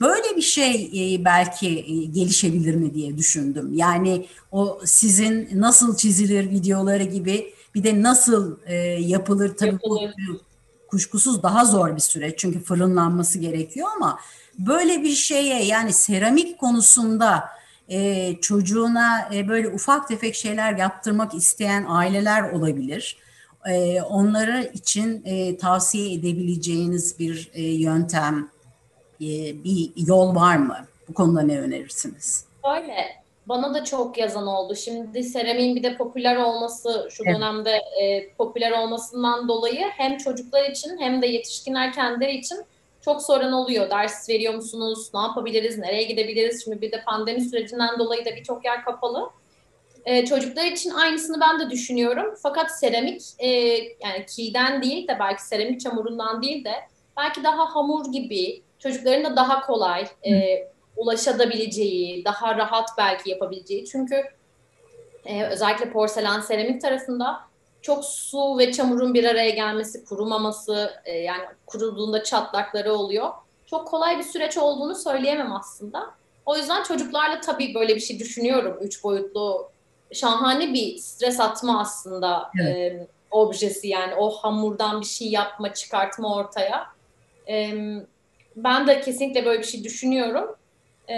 böyle 0.00 0.36
bir 0.36 0.42
şey 0.42 0.90
e, 0.94 1.24
belki 1.24 1.68
e, 1.68 2.04
gelişebilir 2.04 2.74
mi 2.74 2.94
diye 2.94 3.18
düşündüm. 3.18 3.72
Yani 3.74 4.26
o 4.52 4.80
sizin 4.84 5.48
nasıl 5.54 5.96
çizilir 5.96 6.50
videoları 6.50 7.02
gibi 7.02 7.54
bir 7.74 7.84
de 7.84 8.02
nasıl 8.02 8.56
e, 8.66 8.74
yapılır 8.84 9.56
tabii 9.56 9.70
Yapılır. 9.70 10.14
bu 10.28 10.40
kuşkusuz 10.88 11.42
daha 11.42 11.64
zor 11.64 11.96
bir 11.96 12.00
süreç 12.00 12.38
çünkü 12.38 12.60
fırınlanması 12.60 13.38
gerekiyor 13.38 13.88
ama 13.96 14.18
böyle 14.58 15.02
bir 15.02 15.14
şeye 15.14 15.64
yani 15.64 15.92
seramik 15.92 16.58
konusunda 16.58 17.44
e, 17.88 18.32
çocuğuna 18.40 19.28
e, 19.34 19.48
böyle 19.48 19.68
ufak 19.68 20.08
tefek 20.08 20.34
şeyler 20.34 20.76
yaptırmak 20.76 21.34
isteyen 21.34 21.84
aileler 21.88 22.50
olabilir. 22.50 23.16
E, 23.68 24.02
onları 24.02 24.70
için 24.74 25.22
e, 25.24 25.56
tavsiye 25.56 26.12
edebileceğiniz 26.12 27.18
bir 27.18 27.50
e, 27.54 27.62
yöntem, 27.62 28.48
e, 29.20 29.64
bir 29.64 29.92
yol 29.96 30.34
var 30.34 30.56
mı? 30.56 30.76
Bu 31.08 31.14
konuda 31.14 31.42
ne 31.42 31.60
önerirsiniz? 31.60 32.44
Öyle. 32.74 33.26
Bana 33.46 33.74
da 33.74 33.84
çok 33.84 34.18
yazan 34.18 34.46
oldu. 34.46 34.74
Şimdi 34.74 35.24
seramiğin 35.24 35.76
bir 35.76 35.82
de 35.82 35.96
popüler 35.96 36.36
olması, 36.36 37.08
şu 37.10 37.22
Evet. 37.26 37.36
dönemde 37.36 37.70
e, 37.70 38.28
popüler 38.38 38.72
olmasından 38.72 39.48
dolayı 39.48 39.84
hem 39.96 40.16
çocuklar 40.16 40.70
için 40.70 40.98
hem 40.98 41.22
de 41.22 41.26
yetişkinler 41.26 41.92
kendileri 41.92 42.36
için 42.36 42.58
çok 43.06 43.22
sorun 43.22 43.52
oluyor. 43.52 43.90
Ders 43.90 44.28
veriyor 44.28 44.54
musunuz? 44.54 45.10
Ne 45.14 45.20
yapabiliriz? 45.20 45.78
Nereye 45.78 46.02
gidebiliriz? 46.02 46.64
Şimdi 46.64 46.80
bir 46.80 46.92
de 46.92 47.02
pandemi 47.06 47.40
sürecinden 47.40 47.98
dolayı 47.98 48.24
da 48.24 48.36
birçok 48.36 48.64
yer 48.64 48.84
kapalı. 48.84 49.30
E, 50.04 50.26
çocuklar 50.26 50.64
için 50.64 50.90
aynısını 50.90 51.40
ben 51.40 51.60
de 51.60 51.70
düşünüyorum. 51.70 52.34
Fakat 52.42 52.78
seramik 52.78 53.22
e, 53.38 53.48
yani 54.00 54.26
kilden 54.36 54.82
değil 54.82 55.08
de 55.08 55.16
belki 55.20 55.46
seramik 55.46 55.80
çamurundan 55.80 56.42
değil 56.42 56.64
de 56.64 56.72
belki 57.16 57.44
daha 57.44 57.74
hamur 57.74 58.12
gibi 58.12 58.62
çocukların 58.78 59.24
da 59.24 59.36
daha 59.36 59.66
kolay 59.66 60.06
e, 60.26 60.32
ulaşabileceği, 60.96 62.24
daha 62.24 62.56
rahat 62.56 62.88
belki 62.98 63.30
yapabileceği. 63.30 63.84
Çünkü 63.84 64.22
e, 65.24 65.44
özellikle 65.44 65.90
porselen 65.90 66.40
seramik 66.40 66.80
tarafında 66.80 67.40
çok 67.86 68.04
su 68.04 68.58
ve 68.58 68.72
çamurun 68.72 69.14
bir 69.14 69.24
araya 69.24 69.50
gelmesi, 69.50 70.04
kurumaması, 70.04 70.90
e, 71.04 71.12
yani 71.12 71.44
kuruduğunda 71.66 72.24
çatlakları 72.24 72.92
oluyor. 72.92 73.30
Çok 73.66 73.88
kolay 73.88 74.18
bir 74.18 74.22
süreç 74.22 74.56
olduğunu 74.56 74.94
söyleyemem 74.94 75.52
aslında. 75.52 76.10
O 76.46 76.56
yüzden 76.56 76.82
çocuklarla 76.82 77.40
tabii 77.40 77.74
böyle 77.74 77.94
bir 77.94 78.00
şey 78.00 78.18
düşünüyorum. 78.18 78.78
Üç 78.80 79.04
boyutlu 79.04 79.70
şahane 80.12 80.72
bir 80.72 80.96
stres 80.96 81.40
atma 81.40 81.80
aslında 81.80 82.50
e, 82.64 82.92
objesi 83.30 83.88
yani 83.88 84.14
o 84.14 84.30
hamurdan 84.30 85.00
bir 85.00 85.06
şey 85.06 85.28
yapma, 85.28 85.74
çıkartma 85.74 86.36
ortaya. 86.36 86.86
E, 87.48 87.72
ben 88.56 88.86
de 88.86 89.00
kesinlikle 89.00 89.44
böyle 89.44 89.58
bir 89.58 89.66
şey 89.66 89.84
düşünüyorum. 89.84 90.56
E, 91.10 91.16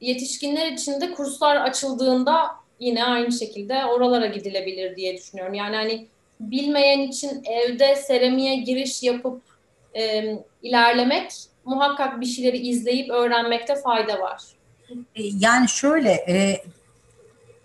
yetişkinler 0.00 0.72
için 0.72 1.00
de 1.00 1.12
kurslar 1.12 1.56
açıldığında 1.56 2.50
yine 2.80 3.04
aynı 3.04 3.32
şekilde 3.32 3.84
oralara 3.84 4.26
gidilebilir 4.26 4.96
diye 4.96 5.16
düşünüyorum. 5.16 5.54
Yani 5.54 5.76
hani 5.76 6.06
bilmeyen 6.40 7.00
için 7.00 7.42
evde 7.44 7.96
seramiğe 7.96 8.56
giriş 8.56 9.02
yapıp 9.02 9.42
e, 9.96 10.34
ilerlemek 10.62 11.32
muhakkak 11.64 12.20
bir 12.20 12.26
şeyleri 12.26 12.58
izleyip 12.58 13.10
öğrenmekte 13.10 13.76
fayda 13.76 14.20
var. 14.20 14.42
E, 14.90 15.22
Yani 15.38 15.68
şöyle 15.68 16.10
e, 16.10 16.62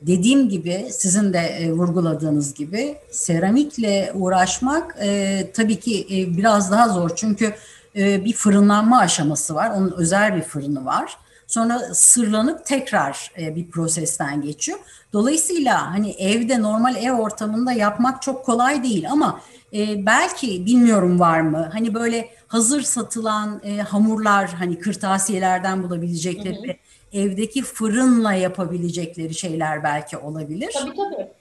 dediğim 0.01 0.49
gibi 0.49 0.85
sizin 0.89 1.33
de 1.33 1.39
e, 1.39 1.71
vurguladığınız 1.71 2.53
gibi 2.53 2.95
seramikle 3.11 4.11
uğraşmak 4.15 4.95
e, 5.01 5.39
tabii 5.53 5.79
ki 5.79 6.07
e, 6.11 6.37
biraz 6.37 6.71
daha 6.71 6.89
zor 6.89 7.11
çünkü 7.15 7.53
e, 7.95 8.25
bir 8.25 8.33
fırınlanma 8.33 8.99
aşaması 8.99 9.55
var. 9.55 9.69
Onun 9.77 9.91
özel 9.97 10.35
bir 10.35 10.41
fırını 10.41 10.85
var. 10.85 11.17
Sonra 11.53 11.79
sırlanıp 11.93 12.65
tekrar 12.65 13.31
e, 13.37 13.55
bir 13.55 13.67
prosesten 13.67 14.41
geçiyor. 14.41 14.79
Dolayısıyla 15.13 15.91
hani 15.91 16.11
evde 16.11 16.61
normal 16.61 16.95
ev 16.95 17.11
ortamında 17.11 17.71
yapmak 17.71 18.21
çok 18.21 18.45
kolay 18.45 18.83
değil 18.83 19.11
ama 19.11 19.41
e, 19.73 20.05
belki 20.05 20.65
bilmiyorum 20.65 21.19
var 21.19 21.41
mı? 21.41 21.69
Hani 21.73 21.93
böyle 21.93 22.29
hazır 22.47 22.81
satılan 22.81 23.61
e, 23.63 23.77
hamurlar 23.77 24.49
hani 24.49 24.79
kırtasiyelerden 24.79 25.83
bulabilecekleri 25.83 26.67
Hı 26.67 26.71
hı. 26.71 27.21
evdeki 27.23 27.61
fırınla 27.61 28.33
yapabilecekleri 28.33 29.33
şeyler 29.33 29.83
belki 29.83 30.17
olabilir. 30.17 30.71
Tabii 30.73 30.95
tabii. 30.95 31.31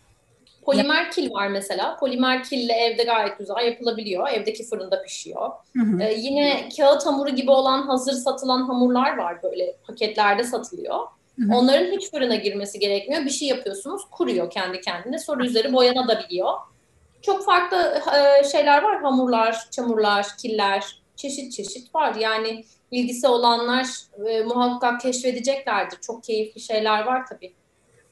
Polimer 0.63 1.11
kil 1.11 1.33
var 1.33 1.49
mesela. 1.49 1.97
Polimer 1.97 2.45
kille 2.45 2.73
evde 2.73 3.03
gayet 3.03 3.39
güzel 3.39 3.67
yapılabiliyor. 3.67 4.29
Evdeki 4.29 4.65
fırında 4.65 5.03
pişiyor. 5.03 5.51
Hı 5.77 5.83
hı. 5.83 6.03
Ee, 6.03 6.15
yine 6.15 6.69
kağıt 6.77 7.07
hamuru 7.07 7.31
gibi 7.31 7.51
olan 7.51 7.83
hazır 7.83 8.13
satılan 8.13 8.63
hamurlar 8.63 9.17
var 9.17 9.43
böyle 9.43 9.77
paketlerde 9.87 10.45
satılıyor. 10.45 10.99
Hı 11.39 11.45
hı. 11.45 11.55
Onların 11.55 11.93
hiç 11.93 12.11
fırına 12.11 12.35
girmesi 12.35 12.79
gerekmiyor. 12.79 13.25
Bir 13.25 13.31
şey 13.31 13.49
yapıyorsunuz, 13.49 14.03
kuruyor 14.11 14.51
kendi 14.51 14.81
kendine. 14.81 15.19
Sonra 15.19 15.45
üzeri 15.45 15.73
boyanabiliyor. 15.73 16.53
Çok 17.23 17.45
farklı 17.45 18.01
e, 18.17 18.45
şeyler 18.49 18.83
var. 18.83 19.03
Hamurlar, 19.03 19.71
çamurlar, 19.71 20.27
killer, 20.39 21.03
çeşit 21.17 21.53
çeşit 21.53 21.95
var. 21.95 22.15
Yani 22.15 22.65
ilgisi 22.91 23.29
olanlar 23.29 23.87
e, 24.29 24.43
muhakkak 24.43 25.01
keşfedeceklerdir. 25.01 26.01
Çok 26.01 26.25
keyifli 26.25 26.61
şeyler 26.61 27.03
var 27.03 27.27
tabii. 27.27 27.53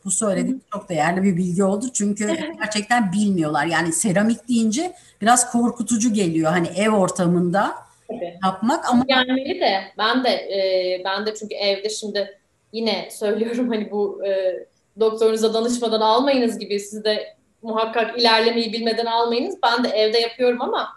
Bu 0.05 0.11
söylediğim 0.11 0.61
çok 0.73 0.89
değerli 0.89 1.23
bir 1.23 1.37
bilgi 1.37 1.65
oldu 1.65 1.87
çünkü 1.93 2.27
gerçekten 2.61 3.13
bilmiyorlar. 3.13 3.67
Yani 3.67 3.93
seramik 3.93 4.49
deyince 4.49 4.93
biraz 5.21 5.53
korkutucu 5.53 6.13
geliyor 6.13 6.53
hani 6.53 6.69
ev 6.77 6.91
ortamında 6.91 7.75
Tabii. 8.09 8.39
yapmak 8.45 8.89
ama 8.89 9.05
Gelmeli 9.09 9.61
de 9.61 9.83
ben 9.99 10.25
de 10.25 10.29
e, 10.31 11.03
ben 11.05 11.27
de 11.27 11.35
çünkü 11.35 11.55
evde 11.55 11.89
şimdi 11.89 12.39
yine 12.73 13.09
söylüyorum 13.11 13.69
hani 13.69 13.91
bu 13.91 14.27
e, 14.27 14.59
doktorunuza 15.01 15.55
danışmadan 15.55 16.01
almayınız 16.01 16.59
gibi 16.59 16.81
siz 16.81 17.05
de 17.05 17.37
muhakkak 17.63 18.19
ilerlemeyi 18.19 18.73
bilmeden 18.73 19.07
almayınız. 19.07 19.57
Ben 19.63 19.85
de 19.85 19.89
evde 19.89 20.19
yapıyorum 20.19 20.63
ama 20.63 20.89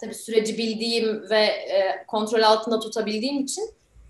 tabii 0.00 0.14
süreci 0.14 0.58
bildiğim 0.58 1.30
ve 1.30 1.44
e, 1.44 2.04
kontrol 2.06 2.42
altında 2.42 2.80
tutabildiğim 2.80 3.44
için 3.44 3.64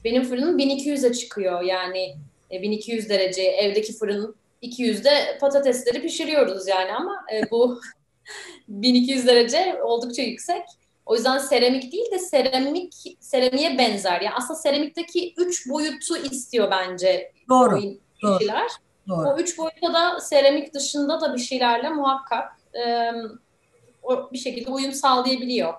benim 0.04 0.24
fırınım 0.24 0.58
1200'e 0.58 1.12
çıkıyor. 1.12 1.62
Yani 1.62 2.16
e, 2.52 2.62
1200 2.62 3.08
derece 3.08 3.42
evdeki 3.42 3.92
fırın 3.92 4.36
200'de 4.62 5.38
patatesleri 5.40 6.02
pişiriyoruz 6.02 6.68
yani 6.68 6.92
ama 6.92 7.24
e, 7.32 7.50
bu 7.50 7.80
1200 8.68 9.26
derece 9.26 9.82
oldukça 9.82 10.22
yüksek. 10.22 10.62
O 11.06 11.14
yüzden 11.14 11.38
seramik 11.38 11.92
değil 11.92 12.10
de 12.10 12.18
seramik 12.18 12.94
seramiğe 13.20 13.78
benzer. 13.78 14.20
Yani 14.20 14.34
aslında 14.34 14.58
seramikteki 14.58 15.34
üç 15.36 15.68
boyutu 15.68 16.16
istiyor 16.16 16.70
bence 16.70 17.32
doğru, 17.48 17.82
doğru. 18.22 18.38
kişiler. 18.38 18.70
doğru. 19.08 19.28
O 19.28 19.38
üç 19.38 19.58
boyutta 19.58 19.92
da 19.94 20.20
seramik 20.20 20.74
dışında 20.74 21.20
da 21.20 21.34
bir 21.34 21.40
şeylerle 21.40 21.88
muhakkak 21.88 22.52
e, 22.74 23.12
o 24.02 24.32
bir 24.32 24.38
şekilde 24.38 24.70
uyum 24.70 24.92
sağlayabiliyor. 24.92 25.74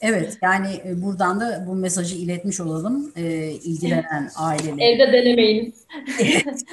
Evet 0.00 0.38
yani 0.42 0.80
e, 0.86 1.02
buradan 1.02 1.40
da 1.40 1.64
bu 1.66 1.74
mesajı 1.74 2.16
iletmiş 2.16 2.60
olalım 2.60 3.12
e, 3.16 3.22
ilgilenen 3.50 4.30
ailelere. 4.36 4.84
Evde 4.84 5.12
denemeyiniz. 5.12 5.86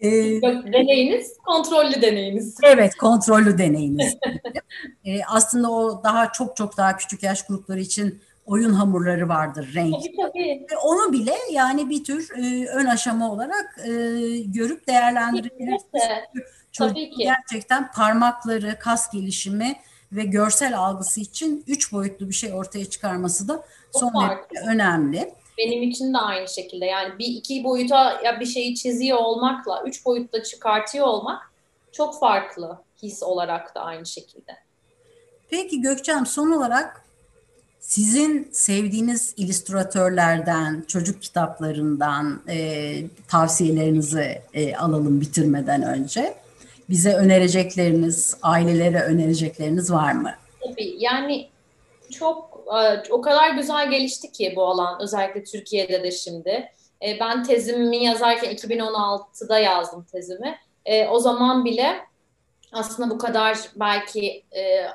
E, 0.00 0.08
Yok, 0.08 0.64
deneyiniz, 0.72 1.36
kontrollü 1.46 2.02
deneyiniz. 2.02 2.56
evet 2.62 2.96
kontrollü 2.96 3.58
deneyiniz. 3.58 4.16
e, 5.04 5.24
aslında 5.24 5.70
o 5.70 6.04
daha 6.04 6.32
çok 6.32 6.56
çok 6.56 6.76
daha 6.76 6.96
küçük 6.96 7.22
yaş 7.22 7.46
grupları 7.46 7.80
için 7.80 8.20
oyun 8.46 8.72
hamurları 8.72 9.28
vardır 9.28 9.70
renk. 9.74 9.94
Tabii 9.94 10.16
tabii. 10.16 10.66
Ve 10.72 10.76
onu 10.76 11.12
bile 11.12 11.34
yani 11.52 11.90
bir 11.90 12.04
tür 12.04 12.30
e, 12.36 12.68
ön 12.68 12.86
aşama 12.86 13.32
olarak 13.32 13.80
e, 13.84 13.90
görüp 14.46 14.86
değerlendirebilirsiniz. 14.88 16.02
Tabii 16.78 17.10
ki. 17.10 17.16
gerçekten 17.24 17.92
parmakları, 17.92 18.78
kas 18.78 19.10
gelişimi 19.12 19.76
ve 20.14 20.24
görsel 20.24 20.78
algısı 20.78 21.20
için 21.20 21.64
üç 21.66 21.92
boyutlu 21.92 22.28
bir 22.28 22.34
şey 22.34 22.52
ortaya 22.52 22.84
çıkarması 22.84 23.48
da 23.48 23.64
son 23.92 24.12
derece 24.14 24.70
önemli. 24.70 25.34
Benim 25.58 25.82
için 25.82 26.14
de 26.14 26.18
aynı 26.18 26.48
şekilde. 26.48 26.86
Yani 26.86 27.18
bir 27.18 27.26
iki 27.26 27.64
boyuta 27.64 28.20
ya 28.24 28.40
bir 28.40 28.46
şeyi 28.46 28.74
çiziyor 28.74 29.18
olmakla 29.18 29.82
üç 29.86 30.06
boyutta 30.06 30.42
çıkartıyor 30.42 31.06
olmak 31.06 31.50
çok 31.92 32.20
farklı 32.20 32.78
his 33.02 33.22
olarak 33.22 33.74
da 33.74 33.80
aynı 33.80 34.06
şekilde. 34.06 34.56
Peki 35.50 35.80
Gökçem 35.80 36.26
son 36.26 36.50
olarak 36.50 37.04
Sizin 37.86 38.48
sevdiğiniz 38.52 39.34
illüstratörlerden, 39.36 40.84
çocuk 40.88 41.22
kitaplarından 41.22 42.42
e, 42.48 42.96
tavsiyelerinizi 43.28 44.42
e, 44.54 44.76
alalım 44.76 45.20
bitirmeden 45.20 45.82
önce. 45.82 46.34
Bize 46.88 47.14
önerecekleriniz, 47.14 48.36
ailelere 48.42 49.00
önerecekleriniz 49.02 49.92
var 49.92 50.12
mı? 50.12 50.30
Tabii 50.64 50.96
yani 50.98 51.48
çok 52.12 52.64
e, 52.68 53.10
o 53.12 53.20
kadar 53.20 53.50
güzel 53.50 53.90
gelişti 53.90 54.32
ki 54.32 54.52
bu 54.56 54.66
alan 54.66 55.02
özellikle 55.02 55.44
Türkiye'de 55.44 56.02
de 56.02 56.10
şimdi. 56.10 56.72
E, 57.02 57.20
Ben 57.20 57.42
tezimi 57.44 58.04
yazarken 58.04 58.54
2016'da 58.54 59.58
yazdım 59.58 60.06
tezimi. 60.12 60.56
E, 60.86 61.06
O 61.08 61.18
zaman 61.18 61.64
bile 61.64 61.96
aslında 62.72 63.10
bu 63.10 63.18
kadar 63.18 63.58
belki 63.76 64.44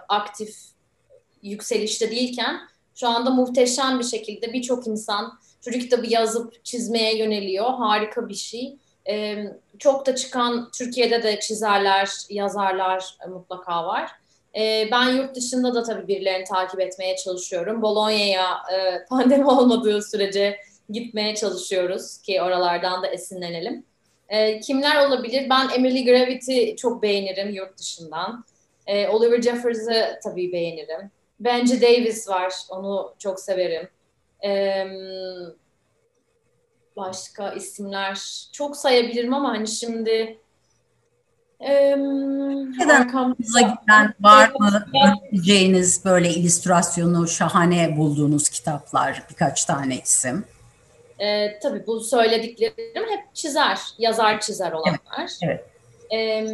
aktif 0.10 0.56
yükselişte 1.44 2.12
değilken 2.12 2.60
şu 2.96 3.08
anda 3.08 3.30
muhteşem 3.30 4.00
bir 4.00 4.04
şekilde 4.04 4.54
birçok 4.54 4.88
insan 4.88 5.40
çocuk 5.62 5.82
kitabı 5.82 6.08
yazıp 6.08 6.66
çizmeye 6.66 7.18
yöneliyor. 7.18 7.74
Harika 7.74 8.30
bir 8.30 8.34
şey. 8.36 8.78
E, 9.10 9.44
Çok 9.80 10.06
da 10.06 10.16
çıkan 10.16 10.72
Türkiye'de 10.72 11.24
de 11.24 11.40
çizerler, 11.40 12.10
yazarlar 12.30 13.18
e, 13.26 13.28
mutlaka 13.28 13.86
var. 13.86 14.12
Ee, 14.56 14.88
ben 14.92 15.10
yurt 15.10 15.36
dışında 15.36 15.76
da 15.76 15.84
tabii 15.84 16.08
birilerini 16.08 16.44
takip 16.44 16.80
etmeye 16.80 17.16
çalışıyorum. 17.16 17.82
Bologna'ya 17.82 18.58
e, 18.74 19.06
pandemi 19.10 19.46
olmadığı 19.46 20.02
sürece 20.02 20.60
gitmeye 20.90 21.36
çalışıyoruz 21.36 22.22
ki 22.22 22.42
oralardan 22.42 23.04
da 23.04 23.08
esinlenelim. 23.08 23.84
Ee, 24.30 24.60
kimler 24.60 25.08
olabilir? 25.08 25.50
Ben 25.50 25.70
Emily 25.76 26.06
Gravity 26.06 26.76
çok 26.76 27.04
beğenirim 27.04 27.50
yurt 27.50 27.78
dışından. 27.78 28.46
Ee, 28.88 29.08
Oliver 29.08 29.42
Jeffers'ı 29.42 30.20
tabii 30.24 30.52
beğenirim. 30.52 31.12
Benji 31.40 31.82
Davis 31.82 32.30
var, 32.30 32.54
onu 32.70 33.14
çok 33.20 33.40
severim. 33.40 33.90
Ee, 34.46 34.88
başka 37.00 37.54
isimler 37.54 38.48
çok 38.52 38.78
sayabilirim 38.78 39.34
ama 39.34 39.50
hani 39.50 39.68
şimdi 39.68 40.40
em, 41.60 42.72
Neden 42.80 43.10
Hoşunuza 43.10 43.62
giden 43.62 44.14
var 44.20 44.52
mı 44.60 44.86
önereceğiniz 44.94 46.06
böyle 46.06 46.30
illüstrasyonu 46.30 47.28
şahane 47.28 47.98
bulduğunuz 47.98 48.50
kitaplar, 48.50 49.24
birkaç 49.30 49.66
tane 49.66 49.98
isim? 49.98 50.46
Ee, 51.20 51.60
tabii 51.60 51.88
bu 51.88 52.00
söylediklerim 52.00 53.10
hep 53.10 53.36
çizer, 53.36 53.80
yazar 53.98 54.40
çizer 54.40 54.72
olanlar. 54.72 55.32
evet. 55.44 55.66
Ee, 56.14 56.48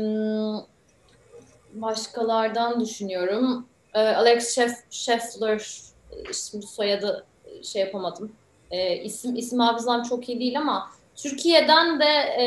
başkalardan 1.74 2.80
düşünüyorum. 2.80 3.68
Ee, 3.94 4.00
Alex 4.00 4.56
Schef, 4.56 4.72
Scheffler, 4.90 5.72
şimdi 6.34 6.68
soyadı 6.68 7.26
şey 7.64 7.82
yapamadım. 7.82 8.32
Ee, 8.72 8.98
isim 8.98 9.36
isim 9.36 9.60
hafızam 9.60 10.04
çok 10.04 10.30
iyi 10.30 10.40
değil 10.40 10.60
ama 10.60 10.90
Türkiye'den 11.16 12.00
de 12.00 12.06
e, 12.38 12.46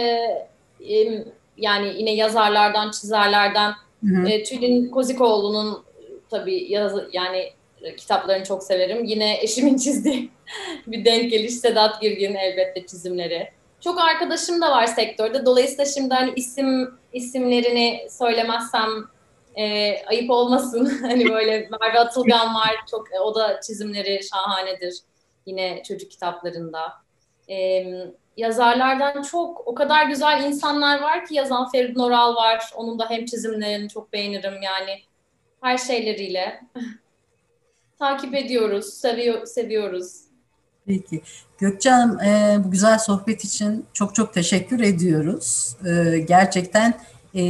em, 0.94 1.24
yani 1.56 1.94
yine 1.98 2.14
yazarlardan, 2.14 2.90
çizerlerden 2.90 3.72
Hı 4.04 4.16
hı. 4.16 4.28
e, 4.28 4.42
Tülin 4.42 4.90
Kozikoğlu'nun 4.90 5.82
tabii 6.30 6.72
yaz, 6.72 6.92
yani 7.12 7.52
e, 7.82 7.96
kitaplarını 7.96 8.44
çok 8.44 8.62
severim. 8.62 9.04
Yine 9.04 9.38
eşimin 9.42 9.76
çizdiği 9.84 10.30
bir 10.86 11.04
denk 11.04 11.30
geliş 11.30 11.54
Sedat 11.54 12.00
Girgin 12.00 12.34
elbette 12.34 12.86
çizimleri. 12.86 13.48
Çok 13.80 14.00
arkadaşım 14.00 14.60
da 14.60 14.70
var 14.70 14.86
sektörde. 14.86 15.46
Dolayısıyla 15.46 15.84
şimdi 15.84 16.14
hani 16.14 16.32
isim 16.36 16.98
isimlerini 17.12 18.06
söylemezsem 18.10 18.88
e, 19.56 19.96
ayıp 20.06 20.30
olmasın. 20.30 20.86
hani 21.02 21.28
böyle 21.28 21.68
Merve 21.80 21.98
Atılgan 21.98 22.54
var. 22.54 22.76
Çok 22.90 23.06
o 23.22 23.34
da 23.34 23.60
çizimleri 23.60 24.20
şahanedir. 24.30 24.94
Yine 25.48 25.82
çocuk 25.82 26.10
kitaplarında. 26.10 26.92
E, 27.50 27.86
yazarlardan 28.36 29.22
çok 29.22 29.68
o 29.68 29.74
kadar 29.74 30.06
güzel 30.06 30.44
insanlar 30.44 31.02
var 31.02 31.26
ki 31.26 31.34
yazan 31.34 31.70
Feridun 31.70 32.02
Oral 32.02 32.36
var. 32.36 32.70
Onun 32.76 32.98
da 32.98 33.10
hem 33.10 33.24
çizimlerini 33.24 33.88
çok 33.88 34.12
beğenirim 34.12 34.62
yani 34.62 35.00
her 35.60 35.78
şeyleriyle. 35.78 36.60
Takip 37.98 38.34
ediyoruz, 38.34 38.94
seviyor, 38.94 39.46
seviyoruz. 39.46 40.20
Peki. 40.86 41.20
Gökçe 41.58 41.90
Hanım 41.90 42.20
e, 42.20 42.60
bu 42.64 42.70
güzel 42.70 42.98
sohbet 42.98 43.44
için 43.44 43.86
çok 43.92 44.14
çok 44.14 44.34
teşekkür 44.34 44.80
ediyoruz. 44.80 45.76
E, 45.86 46.18
gerçekten 46.18 47.00
e, 47.34 47.42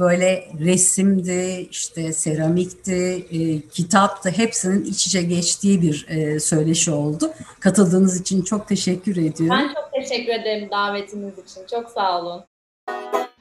böyle 0.00 0.48
resimdi, 0.60 1.68
işte 1.70 2.12
seramikti, 2.12 3.26
e, 3.30 3.68
kitaptı 3.68 4.30
hepsinin 4.30 4.84
iç 4.84 5.06
içe 5.06 5.22
geçtiği 5.22 5.82
bir 5.82 6.06
e, 6.08 6.40
söyleşi 6.40 6.90
oldu. 6.90 7.30
Katıldığınız 7.60 8.20
için 8.20 8.42
çok 8.42 8.68
teşekkür 8.68 9.16
ediyorum. 9.16 9.56
Ben 9.58 9.74
çok 9.74 9.92
teşekkür 9.92 10.32
ederim 10.32 10.68
davetiniz 10.70 11.34
için. 11.38 11.62
Çok 11.70 11.90
sağ 11.90 12.20
olun. 12.20 12.44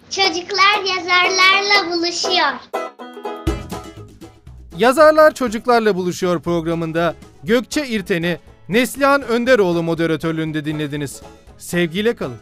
Çocuklar 0.09 0.97
yazarlarla 0.97 1.91
buluşuyor. 1.91 2.79
Yazarlar 4.77 5.33
Çocuklarla 5.33 5.95
Buluşuyor 5.95 6.41
programında 6.41 7.15
Gökçe 7.43 7.87
İrten'i 7.87 8.37
Neslihan 8.69 9.21
Önderoğlu 9.21 9.83
moderatörlüğünde 9.83 10.65
dinlediniz. 10.65 11.21
Sevgiyle 11.57 12.15
kalın. 12.15 12.37